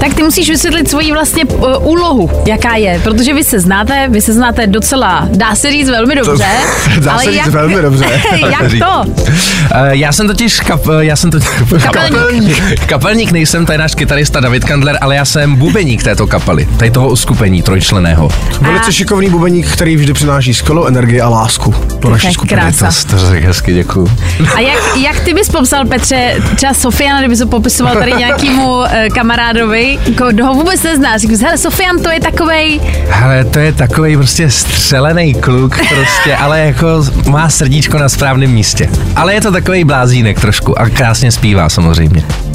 Tak 0.00 0.14
ty 0.14 0.22
musíš 0.22 0.50
vysvětlit 0.50 0.90
svoji 0.90 1.12
vlastně 1.12 1.44
uh, 1.44 1.86
úlohu, 1.88 2.30
jaká 2.46 2.76
je, 2.76 3.00
protože 3.02 3.34
vy 3.34 3.44
se 3.44 3.60
znáte, 3.60 4.06
vy 4.08 4.20
se 4.20 4.32
znáte 4.32 4.66
docela, 4.66 5.28
dá 5.36 5.54
se 5.54 5.70
říct 5.70 5.88
velmi 5.88 6.14
dobře. 6.14 6.46
dá 7.00 7.12
ale 7.12 7.24
se 7.24 7.30
říct 7.30 7.36
jak, 7.38 7.48
velmi 7.48 7.82
dobře. 7.82 8.04
jak 8.50 8.60
to? 8.78 9.10
Uh, 9.10 9.86
já 9.90 10.12
jsem 10.12 10.26
totiž 10.26 10.60
kap, 10.60 10.80
já 11.00 11.16
jsem 11.16 11.30
to, 11.30 11.38
Kapelník. 11.82 12.84
kapelník 12.86 13.27
nejsem, 13.32 13.66
to 13.66 13.72
je 13.72 13.78
náš 13.78 13.94
kytarista 13.94 14.40
David 14.40 14.64
Kandler, 14.64 14.98
ale 15.00 15.16
já 15.16 15.24
jsem 15.24 15.56
bubeník 15.56 16.02
této 16.02 16.26
kapely, 16.26 16.68
tady 16.76 16.90
toho 16.90 17.08
uskupení 17.08 17.62
trojčleného. 17.62 18.28
Velice 18.60 18.92
šikovný 18.92 19.30
bubeník, 19.30 19.68
který 19.72 19.96
vždy 19.96 20.12
přináší 20.12 20.54
skvělou 20.54 20.86
energii 20.86 21.20
a 21.20 21.28
lásku 21.28 21.74
do 22.00 22.10
naší 22.10 22.26
je 22.26 22.32
skupiny. 22.32 22.60
krása. 22.60 23.06
To, 23.10 23.16
to 23.16 23.30
řekl 23.30 23.46
hezky, 23.46 23.74
děkuju. 23.74 24.10
A 24.54 24.60
jak, 24.60 24.78
jak 24.96 25.20
ty 25.20 25.34
bys 25.34 25.48
popsal, 25.48 25.86
Petře, 25.86 26.34
třeba 26.56 26.74
Sofiana, 26.74 27.20
kdyby 27.20 27.36
to 27.36 27.46
popisoval 27.46 27.94
tady 27.94 28.12
nějakému 28.12 28.76
uh, 28.76 28.86
kamarádovi, 29.14 29.98
kdo 30.28 30.46
ho 30.46 30.54
vůbec 30.54 30.82
nezná, 30.82 31.18
říkáš, 31.18 31.38
hele, 31.38 31.58
Sofian, 31.58 32.02
to 32.02 32.10
je 32.10 32.20
takovej, 32.20 32.80
Ale 33.22 33.44
to 33.44 33.58
je 33.58 33.72
takový 33.72 34.16
prostě 34.16 34.50
střelený 34.50 35.34
kluk 35.34 35.76
prostě, 35.88 36.36
ale 36.36 36.60
jako 36.60 37.04
má 37.26 37.48
srdíčko 37.48 37.98
na 37.98 38.08
správném 38.08 38.50
místě. 38.50 38.90
Ale 39.16 39.34
je 39.34 39.40
to 39.40 39.52
takový 39.52 39.84
blázínek 39.84 40.40
trošku 40.40 40.78
a 40.80 40.88
krásně 40.88 41.32
zpívá 41.32 41.68
samozřejmě. 41.68 42.47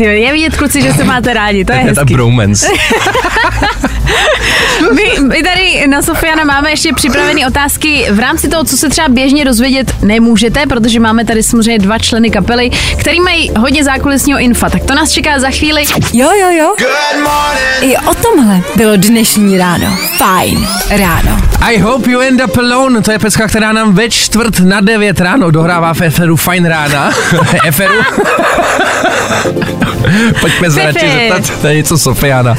Ty 0.00 0.06
je 0.06 0.32
vidět, 0.32 0.56
kluci, 0.56 0.82
že 0.82 0.92
se 0.92 1.04
máte 1.04 1.34
rádi, 1.34 1.64
to 1.64 1.72
je 1.72 1.78
Je 1.78 1.94
ta 1.94 2.00
hezký. 2.00 2.14
bromance. 2.14 2.66
My, 4.94 5.02
my 5.28 5.42
tady 5.42 5.86
na 5.86 6.02
Sofiana 6.02 6.44
máme 6.44 6.70
ještě 6.70 6.92
připravené 6.92 7.46
otázky 7.46 8.06
v 8.10 8.18
rámci 8.18 8.48
toho, 8.48 8.64
co 8.64 8.76
se 8.76 8.88
třeba 8.88 9.08
běžně 9.08 9.44
dozvědět 9.44 9.94
nemůžete, 10.02 10.66
protože 10.66 11.00
máme 11.00 11.24
tady 11.24 11.42
samozřejmě 11.42 11.78
dva 11.78 11.98
členy 11.98 12.30
kapely, 12.30 12.70
který 13.00 13.20
mají 13.20 13.50
hodně 13.58 13.84
zákulisního 13.84 14.38
infa. 14.38 14.70
Tak 14.70 14.84
to 14.84 14.94
nás 14.94 15.10
čeká 15.12 15.38
za 15.38 15.50
chvíli. 15.50 15.84
Jo, 16.12 16.30
jo, 16.40 16.50
jo. 16.58 16.74
I 17.80 17.96
o 17.96 18.14
tomhle 18.14 18.60
bylo 18.76 18.96
dnešní 18.96 19.58
ráno. 19.58 19.96
Fajn 20.16 20.66
ráno. 20.90 21.49
I 21.60 21.78
hope 21.78 22.10
you 22.10 22.20
end 22.20 22.40
up 22.40 22.56
alone, 22.56 23.02
to 23.02 23.12
je 23.12 23.18
pecka, 23.18 23.48
která 23.48 23.72
nám 23.72 23.94
ve 23.94 24.10
čtvrt 24.10 24.60
na 24.60 24.80
devět 24.80 25.20
ráno 25.20 25.50
dohrává 25.50 25.94
v 25.94 26.00
Eferu 26.00 26.36
Fine 26.36 26.68
rána. 26.68 27.10
Eferu. 27.64 27.94
Pojďme 30.40 30.70
se 30.70 30.84
radši 30.84 31.10
zeptat, 31.10 31.60
to 31.60 31.66
je 31.66 31.74
něco 31.74 31.98
Sofiana. 31.98 32.56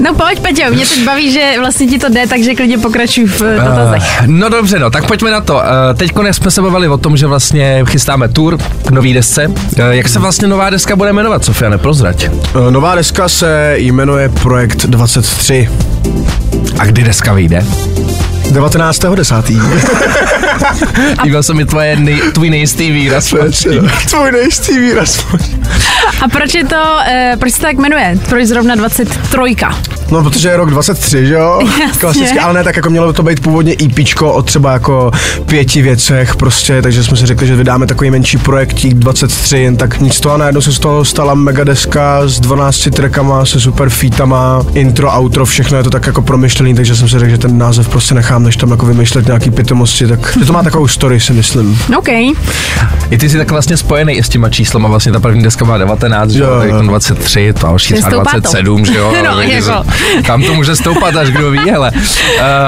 No 0.04 0.14
pojď, 0.14 0.40
Peťo, 0.40 0.70
mě 0.70 0.86
teď 0.86 1.04
baví, 1.04 1.32
že 1.32 1.54
vlastně 1.58 1.86
ti 1.86 1.98
to 1.98 2.08
jde, 2.08 2.26
takže 2.26 2.54
klidně 2.54 2.78
pokračuj 2.78 3.26
v 3.26 3.42
eh, 3.42 3.60
dotazech. 3.64 4.02
Uh, 4.20 4.26
no 4.26 4.48
dobře, 4.48 4.78
no, 4.78 4.90
tak 4.90 5.06
pojďme 5.06 5.30
na 5.30 5.40
to. 5.40 5.54
Uh, 5.54 5.60
teď 5.96 6.10
jsme 6.30 6.50
se 6.50 6.62
bavili 6.62 6.88
o 6.88 6.98
tom, 6.98 7.16
že 7.16 7.26
vlastně 7.26 7.84
chystáme 7.84 8.28
tour 8.28 8.58
k 8.86 8.90
nový 8.90 9.14
desce. 9.14 9.46
Uh, 9.46 9.54
jak 9.90 10.08
se 10.08 10.18
vlastně 10.18 10.48
nová 10.48 10.70
deska 10.70 10.96
bude 10.96 11.12
jmenovat, 11.12 11.44
Sofia, 11.44 11.70
neprozrať. 11.70 12.24
Eh, 12.24 12.70
Nová 12.70 12.94
deska 12.94 13.28
se 13.28 13.74
jmenuje 13.76 14.28
Projekt 14.28 14.86
23. 14.86 15.68
A 16.78 16.84
kdy 16.86 17.04
deska 17.04 17.32
vyjde? 17.32 17.64
19.10. 18.52 20.49
Líbil 21.24 21.42
se 21.42 21.54
mi 21.54 21.64
tvoje 21.64 21.96
nej, 21.96 22.20
tvůj 22.32 22.50
nejistý 22.50 22.90
výraz. 22.90 23.34
Tvůj 24.10 24.32
nejistý 24.32 24.78
výraz. 24.78 25.26
A 26.22 26.28
proč 26.28 26.54
je 26.54 26.64
to, 26.64 26.76
uh, 26.76 27.38
proč 27.38 27.52
se 27.52 27.60
to 27.60 27.66
tak 27.66 27.76
jmenuje? 27.76 28.18
Proč 28.28 28.46
zrovna 28.46 28.74
23? 28.74 29.56
No, 30.10 30.22
protože 30.22 30.48
je 30.48 30.56
rok 30.56 30.70
23, 30.70 31.26
že 31.26 31.34
jo? 31.34 31.60
Klasicky, 31.98 32.38
ale 32.38 32.54
ne, 32.54 32.64
tak 32.64 32.76
jako 32.76 32.90
mělo 32.90 33.06
by 33.08 33.12
to 33.12 33.22
být 33.22 33.40
původně 33.40 33.74
EPčko 33.84 34.32
o 34.32 34.42
třeba 34.42 34.72
jako 34.72 35.10
pěti 35.46 35.82
věcech 35.82 36.36
prostě, 36.36 36.82
takže 36.82 37.04
jsme 37.04 37.16
si 37.16 37.26
řekli, 37.26 37.46
že 37.46 37.56
vydáme 37.56 37.86
takový 37.86 38.10
menší 38.10 38.38
projektík 38.38 38.94
23, 38.94 39.58
jen 39.58 39.76
tak 39.76 40.00
nic 40.00 40.20
to 40.20 40.32
a 40.32 40.36
najednou 40.36 40.60
se 40.60 40.72
z 40.72 40.78
toho 40.78 41.04
stala 41.04 41.34
megadeska 41.34 42.20
s 42.28 42.40
12 42.40 42.88
trackama, 42.96 43.44
se 43.46 43.60
super 43.60 43.88
featama, 43.90 44.62
intro, 44.74 45.18
outro, 45.18 45.44
všechno 45.46 45.76
je 45.76 45.84
to 45.84 45.90
tak 45.90 46.06
jako 46.06 46.22
promyšlený, 46.22 46.74
takže 46.74 46.96
jsem 46.96 47.08
si 47.08 47.18
řekl, 47.18 47.30
že 47.30 47.38
ten 47.38 47.58
název 47.58 47.88
prostě 47.88 48.14
nechám, 48.14 48.42
než 48.42 48.56
tam 48.56 48.70
jako 48.70 48.86
vymýšlet 48.86 49.26
nějaký 49.26 49.50
pitomosti, 49.50 50.06
tak 50.06 50.36
že 50.38 50.44
to 50.44 50.52
má 50.52 50.62
takovou 50.62 50.88
story, 50.88 51.20
si 51.20 51.32
myslím. 51.32 51.78
OK. 51.98 52.08
I 53.10 53.18
ty 53.18 53.28
jsi 53.30 53.38
tak 53.38 53.50
vlastně 53.50 53.76
spojený 53.76 54.12
i 54.12 54.22
s 54.22 54.28
těma 54.28 54.48
číslama, 54.48 54.88
vlastně 54.88 55.12
ta 55.12 55.20
první 55.20 55.42
deska 55.42 55.64
byla 55.64 55.78
19, 55.78 56.30
že 56.30 56.42
jo, 56.42 56.50
Jo, 56.50 56.58
tak 56.60 56.70
jo. 56.70 56.76
tam 56.76 56.86
23, 56.86 57.52
to 57.52 57.66
další 57.66 57.88
Že 57.88 57.94
třeba 57.94 58.10
stoupá 58.10 58.30
to. 58.30 58.40
27, 58.40 58.84
že 58.84 58.94
jo. 58.98 59.12
No, 59.30 59.40
jako. 59.40 59.84
Se- 60.16 60.22
Tam 60.22 60.42
to 60.42 60.54
může 60.54 60.76
stoupat, 60.76 61.16
až 61.16 61.28
kdo 61.28 61.50
ví, 61.50 61.58
hele. 61.70 61.90
Uh, 61.94 62.00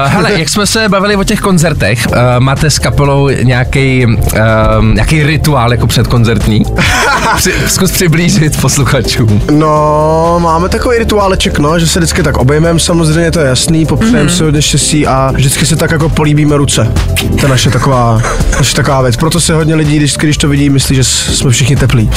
hele, 0.06 0.32
jak 0.38 0.48
jsme 0.48 0.66
se 0.66 0.88
bavili 0.88 1.16
o 1.16 1.24
těch 1.24 1.40
koncertech, 1.40 2.06
uh, 2.08 2.14
máte 2.38 2.70
s 2.70 2.78
kapelou 2.78 3.28
nějaký 3.28 4.06
uh, 4.06 4.84
nějaký 4.94 5.22
rituál 5.22 5.72
jako 5.72 5.86
předkoncertní? 5.86 6.62
Při, 7.36 7.54
zkus 7.66 7.90
přiblížit 7.90 8.60
posluchačům. 8.60 9.42
No, 9.50 10.36
máme 10.42 10.68
takový 10.68 10.98
rituáleček, 10.98 11.58
no, 11.58 11.78
že 11.78 11.86
se 11.86 11.98
vždycky 11.98 12.22
tak 12.22 12.36
obejmeme, 12.36 12.80
samozřejmě 12.80 13.30
to 13.30 13.40
je 13.40 13.46
jasný, 13.46 13.86
popřejeme 13.86 14.22
mm-hmm. 14.22 14.36
si 14.36 14.42
hodně 14.44 14.62
štěstí 14.62 15.06
a 15.06 15.30
vždycky 15.34 15.66
se 15.66 15.76
tak 15.76 15.90
jako 15.90 16.08
políbíme 16.08 16.56
ruce. 16.56 16.92
To 17.40 17.46
je 17.46 17.48
naše 17.48 17.70
taková, 17.70 18.22
naše 18.58 18.74
taková 18.74 19.02
věc. 19.02 19.16
Proto 19.16 19.40
se 19.40 19.54
hodně 19.54 19.74
lidí, 19.74 19.96
když, 19.96 20.16
když 20.16 20.36
to 20.36 20.48
vidí, 20.48 20.70
myslí, 20.70 20.96
že 20.96 21.04
jsme 21.04 21.50
všichni 21.50 21.76
teplí. 21.76 22.10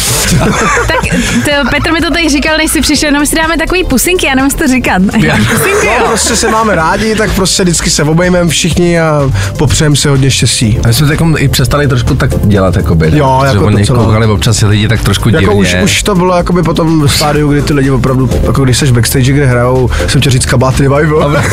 Tak 0.87 0.99
to, 1.45 1.69
Petr 1.69 1.93
mi 1.93 2.01
to 2.01 2.11
tady 2.11 2.29
říkal, 2.29 2.57
než 2.57 2.71
jsi 2.71 2.81
přišel, 2.81 3.07
jenom 3.07 3.25
si 3.25 3.35
dáme 3.35 3.57
takový 3.57 3.83
pusinky, 3.83 4.25
já 4.25 4.35
nevím, 4.35 4.51
co 4.51 4.57
to 4.57 4.67
říkat. 4.67 5.01
Pusinky, 5.11 5.87
No, 5.87 5.93
jo. 5.99 6.05
prostě 6.07 6.35
se 6.35 6.49
máme 6.51 6.75
rádi, 6.75 7.15
tak 7.15 7.31
prostě 7.31 7.63
vždycky 7.63 7.89
se 7.89 8.03
obejmeme 8.03 8.49
všichni 8.49 8.99
a 8.99 9.29
popřejeme 9.57 9.95
si 9.95 10.07
hodně 10.07 10.31
štěstí. 10.31 10.79
My 10.87 10.93
jsme 10.93 11.07
takom 11.07 11.35
i 11.39 11.47
přestali 11.47 11.87
trošku 11.87 12.15
tak 12.15 12.29
dělat, 12.47 12.75
jako 12.75 12.95
by. 12.95 13.11
Jo, 13.17 13.39
že 13.41 13.47
jako 13.47 13.65
oni 13.65 13.79
docela. 13.79 14.03
koukali 14.05 14.25
občas 14.25 14.57
si 14.57 14.65
lidi 14.65 14.87
tak 14.87 15.01
trošku 15.01 15.29
Jako 15.29 15.39
divně. 15.39 15.55
už, 15.55 15.75
už 15.83 16.03
to 16.03 16.15
bylo 16.15 16.37
jakoby 16.37 16.63
potom 16.63 17.01
v 17.07 17.11
stádiu, 17.11 17.51
kdy 17.51 17.61
ty 17.61 17.73
lidi 17.73 17.91
opravdu, 17.91 18.29
jako 18.43 18.63
když 18.63 18.77
seš 18.77 18.91
backstage, 18.91 19.31
kde 19.31 19.45
hrajou, 19.45 19.89
jsem 20.07 20.21
chtěl 20.21 20.31
říct 20.31 20.45
kabáty 20.45 20.83
revival. 20.87 21.37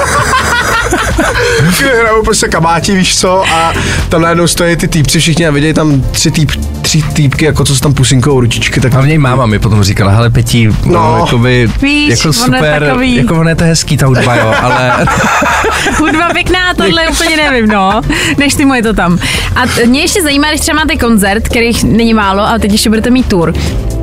kde 1.78 2.00
hrajou 2.00 2.22
prostě 2.24 2.48
kabáti, 2.48 2.94
víš 2.94 3.16
co, 3.16 3.44
a 3.54 3.72
tam 4.08 4.22
najednou 4.22 4.46
stojí 4.46 4.76
ty 4.76 4.88
týpci 4.88 5.20
všichni 5.20 5.46
a 5.46 5.50
vidějí 5.50 5.74
tam 5.74 6.00
tři, 6.10 6.30
týp, 6.30 6.50
tři 6.82 7.02
týpky, 7.02 7.44
jako 7.44 7.64
co 7.64 7.74
se 7.74 7.80
tam 7.82 7.94
pusinkou 7.94 8.40
ručičky, 8.40 8.80
tak 8.80 9.04
něj 9.06 9.18
máma 9.18 9.46
mi 9.46 9.58
potom 9.58 9.82
říkala, 9.82 10.10
hele 10.12 10.30
Petí, 10.30 10.66
no, 10.66 10.74
No. 10.84 11.18
jakoby, 11.24 11.70
Víš, 11.82 12.08
jako 12.10 12.28
on 12.28 12.34
je 12.54 12.58
super, 12.58 12.82
takový. 12.86 13.16
jako 13.16 13.34
ono 13.40 13.48
je 13.48 13.54
to 13.56 13.64
hezký 13.64 13.96
ta 13.96 14.06
hudba, 14.06 14.34
jo, 14.36 14.54
ale 14.62 14.92
Hudba 15.98 16.28
pěkná, 16.32 16.74
tohle 16.74 17.08
úplně 17.08 17.36
nevím, 17.36 17.66
no. 17.68 18.00
Než 18.38 18.54
ty 18.54 18.64
moje 18.64 18.82
to 18.82 18.92
tam. 18.92 19.18
A 19.56 19.66
t- 19.66 19.86
mě 19.86 20.00
ještě 20.00 20.22
zajímá, 20.22 20.48
když 20.48 20.60
třeba 20.60 20.78
máte 20.78 20.96
koncert, 20.96 21.42
kterých 21.48 21.84
není 21.84 22.14
málo, 22.14 22.42
a 22.42 22.58
teď 22.58 22.72
ještě 22.72 22.88
budete 22.88 23.10
mít 23.10 23.26
tour. 23.26 23.54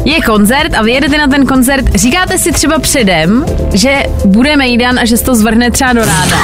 Je 0.06 0.22
koncert 0.22 0.74
a 0.78 0.82
vy 0.82 0.92
jedete 0.92 1.18
na 1.18 1.28
ten 1.28 1.46
koncert, 1.46 1.86
říkáte 1.96 2.38
si 2.38 2.52
třeba 2.52 2.80
předem, 2.80 3.46
že 3.74 4.04
bude 4.26 4.58
mejdan 4.58 5.00
a 5.00 5.06
že 5.06 5.18
se 5.18 5.24
to 5.24 5.36
zvrhne 5.36 5.72
třeba 5.72 5.94
do 5.94 6.00
ráda. 6.00 6.38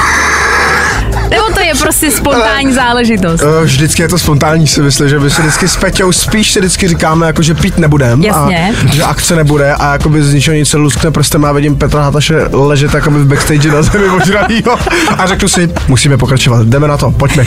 Nebo 1.30 1.42
to 1.54 1.60
je 1.60 1.74
prostě 1.74 2.10
spontánní 2.10 2.72
záležitost. 2.72 3.42
Eh, 3.62 3.64
Vždycky 3.64 4.02
je 4.02 4.08
to 4.08 4.18
spontánní, 4.18 4.66
si 4.66 4.82
myslím, 4.82 5.08
že 5.08 5.18
my 5.18 5.30
si 5.30 5.40
vždycky 5.42 5.68
s 5.68 5.76
Peťou 5.76 6.12
spíš 6.12 6.52
si 6.52 6.58
vždycky 6.58 6.88
říkáme, 6.88 7.26
jako, 7.26 7.42
že 7.42 7.54
pít 7.54 7.78
nebudem 7.78 8.22
Jasně. 8.22 8.74
a 8.90 8.94
že 8.94 9.02
akce 9.02 9.36
nebude 9.36 9.74
a 9.74 9.92
jakoby 9.92 10.22
z 10.22 10.34
ničeho 10.34 10.54
nic 10.54 10.68
se 10.68 10.76
luskne 10.76 11.10
prstem 11.10 11.44
a 11.44 11.52
vidím 11.52 11.76
Petra 11.76 12.02
Hataše 12.02 12.34
ležet 12.52 12.94
jakoby 12.94 13.18
v 13.18 13.26
backstage 13.26 13.68
na 13.72 13.82
zemi 13.82 14.08
ožralýho 14.08 14.78
a 15.18 15.26
řeknu 15.26 15.48
si, 15.48 15.70
musíme 15.88 16.16
pokračovat, 16.16 16.66
jdeme 16.66 16.88
na 16.88 16.96
to, 16.96 17.10
pojďme. 17.10 17.44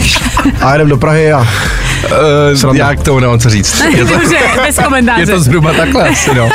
A 0.62 0.72
jedeme 0.74 0.90
do 0.90 0.98
Prahy 0.98 1.32
a 1.32 1.40
uh, 1.40 1.48
Sranda. 2.56 2.86
já 2.86 2.96
k 2.96 3.04
tomu 3.04 3.20
nemám 3.20 3.40
co 3.40 3.50
říct. 3.50 3.84
Je 3.98 4.06
to, 4.06 4.14
Dobře, 4.20 4.38
bez 4.66 4.80
komentáře. 4.80 5.22
je 5.22 5.28
to 5.28 5.40
zhruba 5.40 5.74
takhle 5.74 6.10
asi, 6.10 6.36
no. 6.36 6.50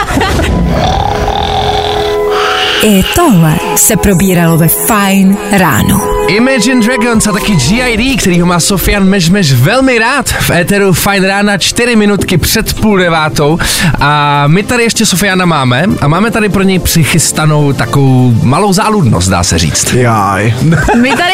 I 2.82 3.04
tohle 3.14 3.54
se 3.76 3.96
probíralo 3.96 4.56
ve 4.56 4.68
Fine 4.68 5.36
ráno. 5.58 6.13
Imagine 6.28 6.80
Dragons 6.80 7.26
a 7.26 7.32
taky 7.32 7.52
G.I.D., 7.56 8.16
který 8.16 8.40
ho 8.40 8.46
má 8.46 8.60
Sofian 8.60 9.04
Mežmež 9.04 9.52
velmi 9.52 9.98
rád. 9.98 10.28
V 10.28 10.50
éteru 10.50 10.92
Fine 10.92 11.28
rána 11.28 11.58
4 11.58 11.96
minutky 11.96 12.38
před 12.38 12.74
půl 12.74 12.98
devátou. 12.98 13.58
A 14.00 14.44
my 14.46 14.62
tady 14.62 14.82
ještě 14.82 15.06
Sofiana 15.06 15.44
máme 15.46 15.84
a 16.00 16.08
máme 16.08 16.30
tady 16.30 16.48
pro 16.48 16.62
něj 16.62 16.78
přichystanou 16.78 17.72
takovou 17.72 18.34
malou 18.42 18.72
záludnost, 18.72 19.28
dá 19.28 19.42
se 19.42 19.58
říct. 19.58 19.92
jaj. 19.94 20.54
My 21.00 21.10
tady... 21.10 21.32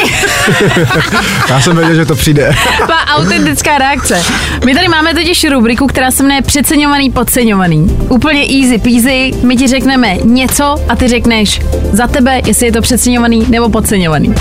Já 1.49 1.61
jsem 1.61 1.77
věděl, 1.77 1.95
že 1.95 2.05
to 2.07 2.15
přijde. 2.15 2.55
Taková 2.79 3.05
autentická 3.17 3.79
reakce. 3.79 4.23
My 4.65 4.75
tady 4.75 4.89
máme 4.89 5.15
totiž 5.15 5.45
rubriku, 5.51 5.87
která 5.87 6.11
se 6.11 6.23
jmenuje 6.23 6.43
Přeceňovaný, 6.43 7.11
podceňovaný. 7.11 7.97
Úplně 8.09 8.41
easy 8.43 8.79
peasy, 8.79 9.31
my 9.43 9.57
ti 9.57 9.69
řekneme 9.69 10.17
něco 10.25 10.77
a 10.89 10.97
ty 10.97 11.09
řekneš 11.09 11.61
za 11.93 12.07
tebe, 12.07 12.41
jestli 12.47 12.67
je 12.67 12.73
to 12.73 12.81
přeceňovaný 12.83 13.47
nebo 13.49 13.69
podceňovaný. 13.69 14.35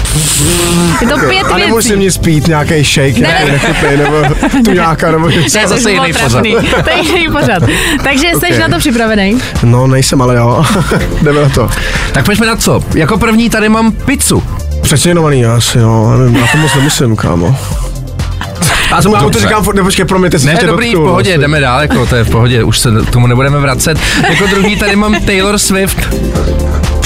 Je 1.02 1.08
to 1.08 1.17
pět 1.17 1.43
A 1.43 1.56
věcí. 1.56 1.62
nemusím 1.69 1.99
nic 1.99 2.17
pít, 2.17 2.47
nějaký 2.47 2.84
shake, 2.84 3.17
Ne. 3.17 3.39
nechutný, 3.52 3.97
nebo 3.97 4.21
tu 4.65 4.71
nějaká, 4.71 5.12
nebo 5.12 5.30
něco. 5.30 5.52
To 5.52 5.60
je 5.60 5.67
zase 5.67 5.91
jiný 5.91 6.13
pořad. 6.13 6.41
To 6.84 6.89
je 6.89 7.04
jiný 7.06 7.28
pořad. 7.39 7.63
Takže 8.04 8.28
jsi 8.39 8.54
Ok. 8.54 8.60
na 8.60 8.67
to 8.69 8.78
připravený? 8.80 9.38
No, 9.63 9.88
nejsem, 9.88 10.21
ale 10.21 10.36
jo. 10.36 10.65
Jdeme 11.21 11.41
na 11.41 11.49
to. 11.49 11.69
Tak 12.12 12.25
pojďme 12.25 12.45
na 12.47 12.56
co? 12.56 12.82
Jako 12.95 13.17
první 13.17 13.49
tady 13.49 13.69
mám 13.69 13.91
pizzu. 13.91 14.43
Přeceňovaný 14.82 15.45
asi, 15.45 15.78
no, 15.78 16.17
nevím, 16.17 16.36
já 16.36 16.47
to 16.47 16.58
moc 16.58 16.75
nemusím, 16.75 17.15
kámo. 17.15 17.58
A 18.91 19.02
Já 19.15 19.21
mu 19.21 19.30
to 19.30 19.39
říkám, 19.39 19.63
furt, 19.63 19.75
nepočkej, 19.75 20.06
promiňte, 20.06 20.39
se 20.39 20.45
Ne, 20.45 20.54
dobrý, 20.65 20.89
v 20.89 20.91
dotknu, 20.91 21.06
pohodě, 21.10 21.30
vlastně. 21.30 21.38
jdeme 21.41 21.60
dál, 21.60 21.82
jako 21.82 22.06
to 22.06 22.15
je 22.15 22.23
v 22.23 22.30
pohodě, 22.30 22.63
už 22.63 22.80
se 22.80 22.89
k 23.08 23.10
tomu 23.10 23.28
nebudeme 23.28 23.60
vracet. 23.60 23.97
Jako 24.30 24.47
druhý 24.47 24.75
tady 24.75 24.95
mám 24.95 25.15
Taylor 25.25 25.58
Swift. 25.58 25.97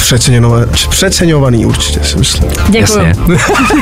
Přeceňovaný, 0.03 0.65
přeceňovaný 0.89 1.65
určitě, 1.65 1.99
si 2.03 2.17
myslím. 2.17 2.49
Jasně. 2.71 3.15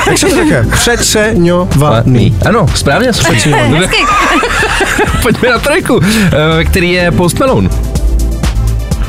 Jak 0.09 0.17
se 0.17 0.25
to 0.25 0.35
také? 0.35 0.65
Přeceňovaný. 0.71 2.35
Ano, 2.45 2.65
správně, 2.75 3.11
přeceňovaný. 3.11 3.79
Pojďme 5.21 5.49
na 5.49 5.59
trojku, 5.59 5.99
eh, 6.59 6.63
který 6.65 6.91
je 6.91 7.11
Post 7.11 7.39
Malone. 7.39 7.69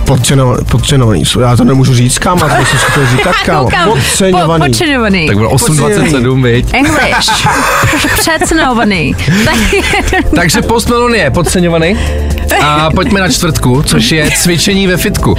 Podceňovaný, 0.06 0.64
podceňovaný. 0.70 1.22
Já 1.40 1.56
to 1.56 1.64
nemůžu 1.64 1.94
říct, 1.94 2.18
kámo, 2.18 2.40
to 2.40 2.48
jsem 2.48 2.78
schopný 2.78 3.06
říkat, 3.16 3.34
kámo. 3.46 3.64
Koukám. 3.64 3.88
Po- 3.88 3.94
Podceňovaný. 3.94 4.66
Podceňovaný. 4.66 5.26
Tak 5.26 5.36
bylo 5.36 5.50
8.27, 5.50 6.42
viď? 6.42 6.74
English. 6.74 7.46
Přecenovaný. 8.20 9.16
Tak 9.44 9.54
Takže 10.36 10.62
Post 10.62 10.88
Malone 10.88 11.18
je 11.18 11.30
podceňovaný. 11.30 11.98
A 12.62 12.90
pojďme 12.90 13.20
na 13.20 13.28
čtvrtku, 13.28 13.82
což 13.82 14.12
je 14.12 14.30
cvičení 14.36 14.86
ve 14.86 14.96
fitku. 14.96 15.34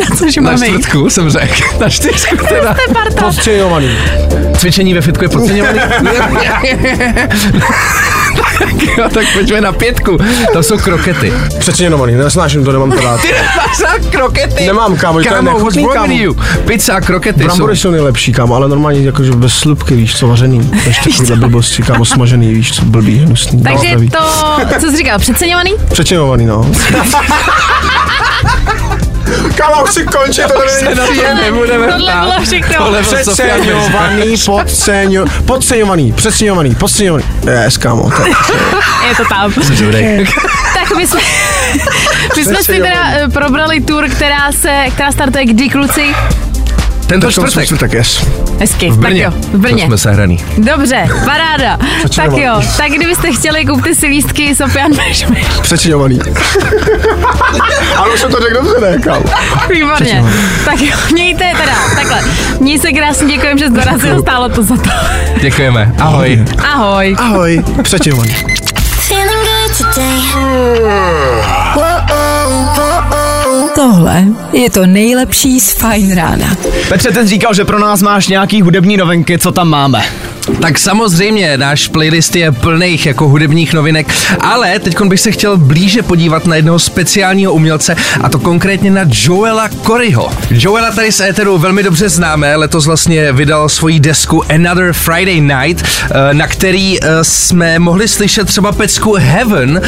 na 0.00 0.16
což 0.16 0.36
Na 0.36 0.42
máme 0.42 0.66
jít. 0.66 0.78
čtvrtku 0.80 1.10
jsem 1.10 1.30
řekl. 1.30 1.54
Na 1.80 1.88
čtyřku 1.88 2.36
teda. 2.48 2.74
To 2.74 2.80
je 2.88 2.94
parta. 2.94 3.22
Podceňovaný. 3.22 3.90
Cvičení 4.58 4.94
ve 4.94 5.00
fitku 5.00 5.24
je 5.24 5.28
podceňovaný. 5.28 5.80
tak 8.58 8.82
jo, 8.98 9.08
tak 9.14 9.24
pojďme 9.32 9.60
na 9.60 9.72
pětku. 9.72 10.18
To 10.52 10.62
jsou 10.62 10.78
krokety. 10.78 11.32
Přeceňovaný, 11.58 12.14
nesnáším 12.14 12.64
to, 12.64 12.72
nemám 12.72 12.92
to 12.92 13.00
rád. 13.00 13.20
Ty 13.22 13.28
nemáš 13.28 13.80
rád 13.84 14.06
krokety? 14.10 14.66
Nemám, 14.66 14.96
kámo, 14.96 15.18
to 15.18 15.24
je 15.24 15.30
kámo, 15.30 15.70
kámo. 15.92 16.12
you? 16.12 16.36
Pizza 16.66 16.94
a 16.94 17.00
krokety 17.00 17.44
Brambory 17.44 17.76
jsou. 17.76 17.80
jsou 17.82 17.90
nejlepší, 17.90 18.32
kámo, 18.32 18.54
ale 18.54 18.68
normálně 18.68 19.00
jakože 19.00 19.32
bez 19.32 19.54
slupky, 19.54 19.94
víš 19.94 20.16
co, 20.18 20.26
vařený. 20.26 20.70
Ještě 20.86 21.10
takovýhle 21.10 21.36
blbosti, 21.36 21.82
kámo, 21.82 22.04
smažený, 22.04 22.54
víš 22.54 22.72
co, 22.72 22.84
blbý, 22.84 23.18
hnusný. 23.18 23.62
Takže 23.62 23.96
to, 24.12 24.80
co 24.80 24.90
jsi 24.90 24.96
říkal, 24.96 25.18
přeceňovaný? 25.18 25.74
Přeceňovaný, 25.92 26.46
no. 26.46 26.72
Kámo, 29.60 29.84
už 29.84 29.90
si 29.90 30.04
končí, 30.04 30.40
to 30.42 30.68
Se 30.68 30.94
na 30.94 31.06
to 31.06 31.34
nebudeme 31.34 31.86
Tohle 31.86 32.22
bylo 32.22 32.42
všechno. 32.42 32.92
Přeceňovaný, 33.02 34.36
podceňo, 34.46 35.24
podceňovaný, 35.46 36.12
přeceňovaný, 36.12 36.74
podceňovaný. 36.74 37.24
Yes, 37.64 37.76
kámo, 37.76 38.10
to 38.10 38.22
je 38.22 38.28
Je 39.08 39.14
to 39.16 39.24
tam. 39.28 39.52
Tak 40.74 40.96
my 40.96 41.06
jsme, 41.06 41.20
my 42.36 42.44
jsme 42.44 42.56
si 42.56 42.72
teda 42.72 43.10
eh, 43.12 43.28
probrali 43.28 43.80
tour, 43.80 44.08
která 44.08 44.52
se, 44.52 44.84
která 44.94 45.12
startuje 45.12 45.44
kdy, 45.44 45.68
kluci? 45.68 46.14
Tento 47.10 47.30
čtvrtek. 47.30 47.50
čtvrtek. 47.50 47.66
čtvrtek, 47.66 47.92
yes. 47.92 48.26
Hezky, 48.60 48.90
V 48.90 48.98
Brně. 48.98 49.24
tak 49.24 49.34
jo, 49.34 49.40
v 49.52 49.60
Brně. 49.60 49.82
To 49.82 49.86
jsme 49.86 49.98
sehraný. 49.98 50.38
Dobře, 50.58 51.08
paráda. 51.24 51.78
Tak 52.16 52.32
jo, 52.32 52.62
tak 52.76 52.90
kdybyste 52.92 53.32
chtěli, 53.32 53.64
kupte 53.64 53.94
si 53.94 54.06
lístky 54.06 54.54
Sofian 54.54 54.90
Mešmeš. 54.96 55.46
Přeceňovaný. 55.62 56.18
ale 57.96 58.14
už 58.14 58.20
jsem 58.20 58.30
to 58.30 58.40
řekl 58.40 58.54
dobře, 58.54 58.80
ne, 58.80 58.98
kámo. 58.98 59.24
Výborně. 59.70 60.24
Tak 60.64 60.80
jo, 60.80 60.96
mějte 61.12 61.44
teda, 61.60 61.74
takhle. 61.94 62.20
Měj 62.60 62.78
se 62.78 62.92
krásně, 62.92 63.28
děkujem, 63.28 63.58
že 63.58 63.66
jsi 63.66 63.72
dorazil, 63.72 64.22
stálo 64.22 64.48
to 64.48 64.62
za 64.62 64.76
to. 64.76 64.90
Děkujeme. 65.40 65.92
Ahoj. 65.98 66.44
Ahoj. 66.72 67.16
Ahoj, 67.18 67.64
přeceňovaný. 67.82 68.36
Feeling 69.08 69.46
good 69.46 69.94
today. 69.94 71.39
Tohle 73.80 74.24
je 74.52 74.70
to 74.70 74.86
nejlepší 74.86 75.60
z 75.60 75.72
Fine 75.72 76.14
rána. 76.14 76.56
Petře, 76.88 77.10
ten 77.10 77.28
říkal, 77.28 77.54
že 77.54 77.64
pro 77.64 77.78
nás 77.78 78.02
máš 78.02 78.28
nějaký 78.28 78.62
hudební 78.62 78.96
novinky, 78.96 79.38
co 79.38 79.52
tam 79.52 79.68
máme. 79.68 80.02
Tak 80.62 80.78
samozřejmě, 80.78 81.58
náš 81.58 81.88
playlist 81.88 82.36
je 82.36 82.52
plných 82.52 83.06
jako 83.06 83.28
hudebních 83.28 83.72
novinek, 83.72 84.06
ale 84.40 84.78
teď 84.78 85.00
bych 85.02 85.20
se 85.20 85.32
chtěl 85.32 85.56
blíže 85.56 86.02
podívat 86.02 86.46
na 86.46 86.56
jednoho 86.56 86.78
speciálního 86.78 87.52
umělce, 87.52 87.96
a 88.20 88.28
to 88.28 88.38
konkrétně 88.38 88.90
na 88.90 89.00
Joela 89.24 89.68
Coryho. 89.86 90.32
Joela 90.50 90.90
tady 90.90 91.12
z 91.12 91.20
Eteru 91.20 91.58
velmi 91.58 91.82
dobře 91.82 92.08
známe, 92.08 92.56
letos 92.56 92.86
vlastně 92.86 93.32
vydal 93.32 93.68
svoji 93.68 94.00
desku 94.00 94.44
Another 94.54 94.92
Friday 94.92 95.40
Night, 95.40 95.84
eh, 96.10 96.34
na 96.34 96.46
který 96.46 96.98
eh, 97.02 97.08
jsme 97.22 97.78
mohli 97.78 98.08
slyšet 98.08 98.46
třeba 98.46 98.72
pecku 98.72 99.14
Heaven, 99.14 99.80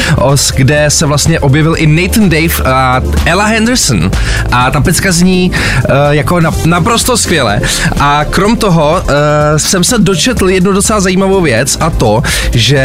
kde 0.55 0.85
se 0.87 1.05
vlastně 1.05 1.39
objevil 1.39 1.75
i 1.77 1.87
Nathan 1.87 2.29
Dave 2.29 2.71
a 2.71 3.01
Ella 3.25 3.45
Henderson. 3.45 4.11
A 4.51 4.71
ta 4.71 4.81
pecka 4.81 5.11
zní 5.11 5.51
eh, 5.55 5.81
jako 6.09 6.39
na, 6.39 6.51
naprosto 6.65 7.17
skvěle. 7.17 7.61
A 7.99 8.25
krom 8.29 8.57
toho 8.57 9.03
jsem 9.57 9.83
se 9.83 9.97
dočetl 9.97 10.42
jednu 10.47 10.71
docela 10.71 10.99
zajímavou 10.99 11.41
věc 11.41 11.77
a 11.79 11.89
to, 11.89 12.23
že 12.51 12.83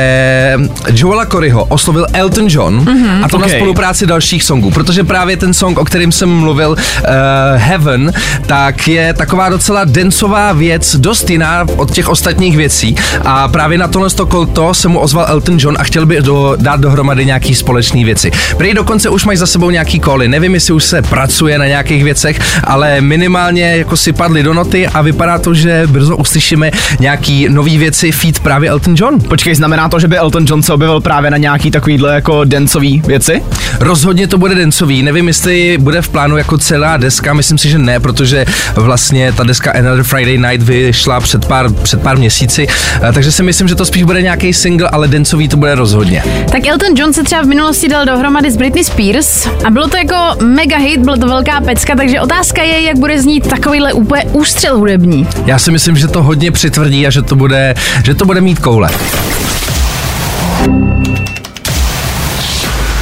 Joela 0.92 1.27
Coryho 1.27 1.64
oslovil 1.64 2.07
Elton 2.12 2.47
John 2.49 2.85
mm-hmm, 2.85 3.25
a 3.25 3.29
to 3.29 3.37
ok. 3.37 3.42
na 3.42 3.49
spolupráci 3.49 4.07
dalších 4.07 4.44
songů, 4.44 4.71
protože 4.71 5.05
právě 5.05 5.37
ten 5.37 5.55
song, 5.55 5.79
o 5.79 5.85
kterém 5.85 6.12
jsem 6.12 6.29
mluvil, 6.29 6.71
uh, 6.71 6.77
Heaven, 7.57 8.12
tak 8.47 8.88
je 8.88 9.14
taková 9.14 9.49
docela 9.49 9.85
dencová 9.85 10.53
věc, 10.53 10.97
dost 10.97 11.31
jiná 11.31 11.64
od 11.77 11.90
těch 11.90 12.09
ostatních 12.09 12.57
věcí 12.57 12.97
a 13.25 13.49
právě 13.49 13.79
na 13.79 13.88
tohle 13.88 14.11
to 14.53 14.75
se 14.75 14.88
mu 14.88 15.01
ozval 15.01 15.27
Elton 15.29 15.57
John 15.59 15.77
a 15.79 15.85
chtěl 15.85 16.07
by 16.07 16.21
do, 16.21 16.57
dát 16.57 16.81
dohromady 16.81 17.27
nějaký 17.27 17.55
společný 17.55 18.05
věci. 18.05 18.31
Prý 18.57 18.75
dokonce 18.75 19.09
už 19.09 19.25
mají 19.25 19.38
za 19.38 19.47
sebou 19.47 19.71
nějaký 19.71 20.01
koly, 20.01 20.29
nevím, 20.29 20.55
jestli 20.55 20.75
už 20.75 20.85
se 20.85 21.03
pracuje 21.03 21.59
na 21.59 21.66
nějakých 21.66 22.05
věcech, 22.05 22.40
ale 22.64 23.01
minimálně 23.01 23.77
jako 23.77 23.97
si 23.97 24.12
padly 24.12 24.42
do 24.42 24.55
noty 24.55 24.87
a 24.87 25.03
vypadá 25.03 25.38
to, 25.38 25.55
že 25.55 25.83
brzo 25.87 26.16
uslyšíme 26.16 26.71
nějaký 27.01 27.47
nový 27.48 27.78
věci 27.78 28.12
feed 28.12 28.38
právě 28.40 28.70
Elton 28.70 28.94
John. 28.98 29.20
Počkej, 29.20 29.54
znamená 29.54 29.88
to, 29.88 30.00
že 30.00 30.08
by 30.08 30.16
Elton 30.16 30.44
John 30.48 30.62
se 30.62 30.72
objevil 30.72 31.00
právě 31.00 31.30
na 31.30 31.37
nějaký 31.37 31.70
takovýhle 31.70 32.14
jako 32.14 32.44
dancový 32.44 33.02
věci? 33.06 33.42
Rozhodně 33.80 34.28
to 34.28 34.38
bude 34.38 34.54
dencový, 34.54 35.02
nevím, 35.02 35.28
jestli 35.28 35.78
bude 35.80 36.02
v 36.02 36.08
plánu 36.08 36.37
jako 36.37 36.58
celá 36.58 36.96
deska, 36.96 37.34
myslím 37.34 37.58
si, 37.58 37.68
že 37.68 37.78
ne, 37.78 38.00
protože 38.00 38.44
vlastně 38.74 39.32
ta 39.32 39.44
deska 39.44 39.72
Another 39.72 40.02
Friday 40.04 40.38
Night 40.38 40.66
vyšla 40.68 41.20
před 41.20 41.44
pár, 41.44 41.72
před 41.72 42.02
pár 42.02 42.16
měsíci, 42.16 42.66
eh, 43.02 43.12
takže 43.12 43.32
si 43.32 43.42
myslím, 43.42 43.68
že 43.68 43.74
to 43.74 43.84
spíš 43.84 44.02
bude 44.02 44.22
nějaký 44.22 44.52
single, 44.52 44.88
ale 44.88 45.08
dencový 45.08 45.48
to 45.48 45.56
bude 45.56 45.74
rozhodně. 45.74 46.22
Tak 46.52 46.66
Elton 46.66 46.92
John 46.96 47.12
se 47.12 47.22
třeba 47.22 47.42
v 47.42 47.46
minulosti 47.46 47.88
dal 47.88 48.06
dohromady 48.06 48.50
s 48.50 48.56
Britney 48.56 48.84
Spears 48.84 49.48
a 49.64 49.70
bylo 49.70 49.88
to 49.88 49.96
jako 49.96 50.44
mega 50.44 50.76
hit, 50.76 51.00
bylo 51.00 51.16
to 51.16 51.26
velká 51.26 51.61
pecka, 51.61 51.96
takže 51.96 52.20
otázka 52.20 52.62
je, 52.62 52.82
jak 52.82 52.98
bude 52.98 53.22
znít 53.22 53.48
takovýhle 53.48 53.92
úplně 53.92 54.24
ústřel 54.32 54.78
hudební. 54.78 55.26
Já 55.46 55.58
si 55.58 55.70
myslím, 55.70 55.96
že 55.96 56.08
to 56.08 56.22
hodně 56.22 56.52
přitvrdí 56.52 57.06
a 57.06 57.11
že 57.11 57.22
to 57.22 57.37
bude, 57.38 57.74
že 58.05 58.14
to 58.14 58.24
bude 58.24 58.40
mít 58.40 58.59
koule. 58.59 58.88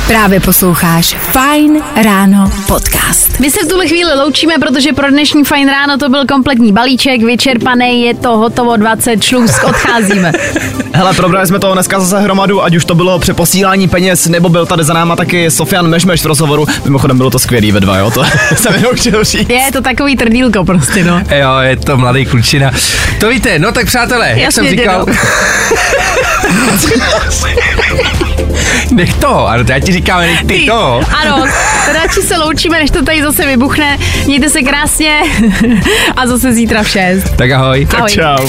Právě 0.07 0.41
posloucháš 0.41 1.17
Fine 1.17 1.81
Ráno 2.05 2.51
podcast. 2.67 3.41
My 3.41 3.51
se 3.51 3.65
v 3.65 3.69
tuhle 3.69 3.89
chvíli 3.89 4.15
loučíme, 4.15 4.55
protože 4.59 4.93
pro 4.93 5.11
dnešní 5.11 5.45
fajn 5.45 5.69
ráno 5.69 5.99
to 5.99 6.09
byl 6.09 6.27
kompletní 6.27 6.73
balíček, 6.73 7.23
vyčerpaný, 7.23 8.03
je 8.03 8.15
to 8.15 8.37
hotovo 8.37 8.77
20 8.77 9.23
šlůzk, 9.23 9.65
odcházíme. 9.65 10.33
Hele, 10.97 11.15
probrali 11.15 11.47
jsme 11.47 11.59
toho 11.59 11.75
dneska 11.75 12.01
zase 12.01 12.21
hromadu, 12.23 12.65
ať 12.65 12.75
už 12.77 12.85
to 12.85 12.95
bylo 12.95 13.19
přeposílání 13.19 13.89
peněz, 13.89 14.27
nebo 14.29 14.49
byl 14.49 14.67
tady 14.67 14.85
za 14.85 14.93
náma 14.95 15.17
taky 15.17 15.51
Sofian 15.51 15.89
Mešmeš 15.89 16.23
v 16.23 16.27
rozhovoru. 16.27 16.67
Mimochodem 16.85 17.17
bylo 17.17 17.31
to 17.31 17.39
skvělý 17.39 17.73
ve 17.73 17.81
dva, 17.81 17.99
jo, 17.99 18.11
to 18.11 18.25
jsem 18.57 18.75
jenom 18.75 18.97
chtěl 18.97 19.25
říct. 19.25 19.51
Je 19.51 19.73
to 19.73 19.81
takový 19.81 20.17
trdílko 20.17 20.65
prostě, 20.65 21.05
no. 21.05 21.23
Jo, 21.31 21.59
je 21.61 21.77
to 21.77 21.97
mladý 21.97 22.27
klučina. 22.27 22.71
To 23.21 23.29
víte, 23.29 23.59
no 23.59 23.73
tak 23.73 23.87
přátelé, 23.87 24.29
jak 24.29 24.39
Jasně, 24.39 24.63
jsem 24.63 24.71
říkal... 24.71 25.07
Nech 28.91 29.15
to, 29.15 29.47
ano, 29.49 29.65
já 29.69 29.81
ti 29.81 29.93
říkám, 29.93 30.21
nech 30.21 30.45
ty 30.45 30.67
to. 30.67 31.01
Ano, 31.23 31.45
radši 31.93 32.23
se 32.23 32.37
loučíme, 32.37 32.79
než 32.79 32.91
to 32.91 33.05
tady 33.05 33.23
zase 33.23 33.47
vybuchne. 33.47 33.99
Mějte 34.27 34.51
se 34.51 34.63
krásně 34.63 35.21
a 36.17 36.27
zase 36.27 36.53
zítra 36.53 36.83
v 36.83 36.89
6. 36.89 37.37
Tak 37.37 37.51
ahoj. 37.51 37.89
Ahoj. 37.97 38.11
Čau. 38.11 38.49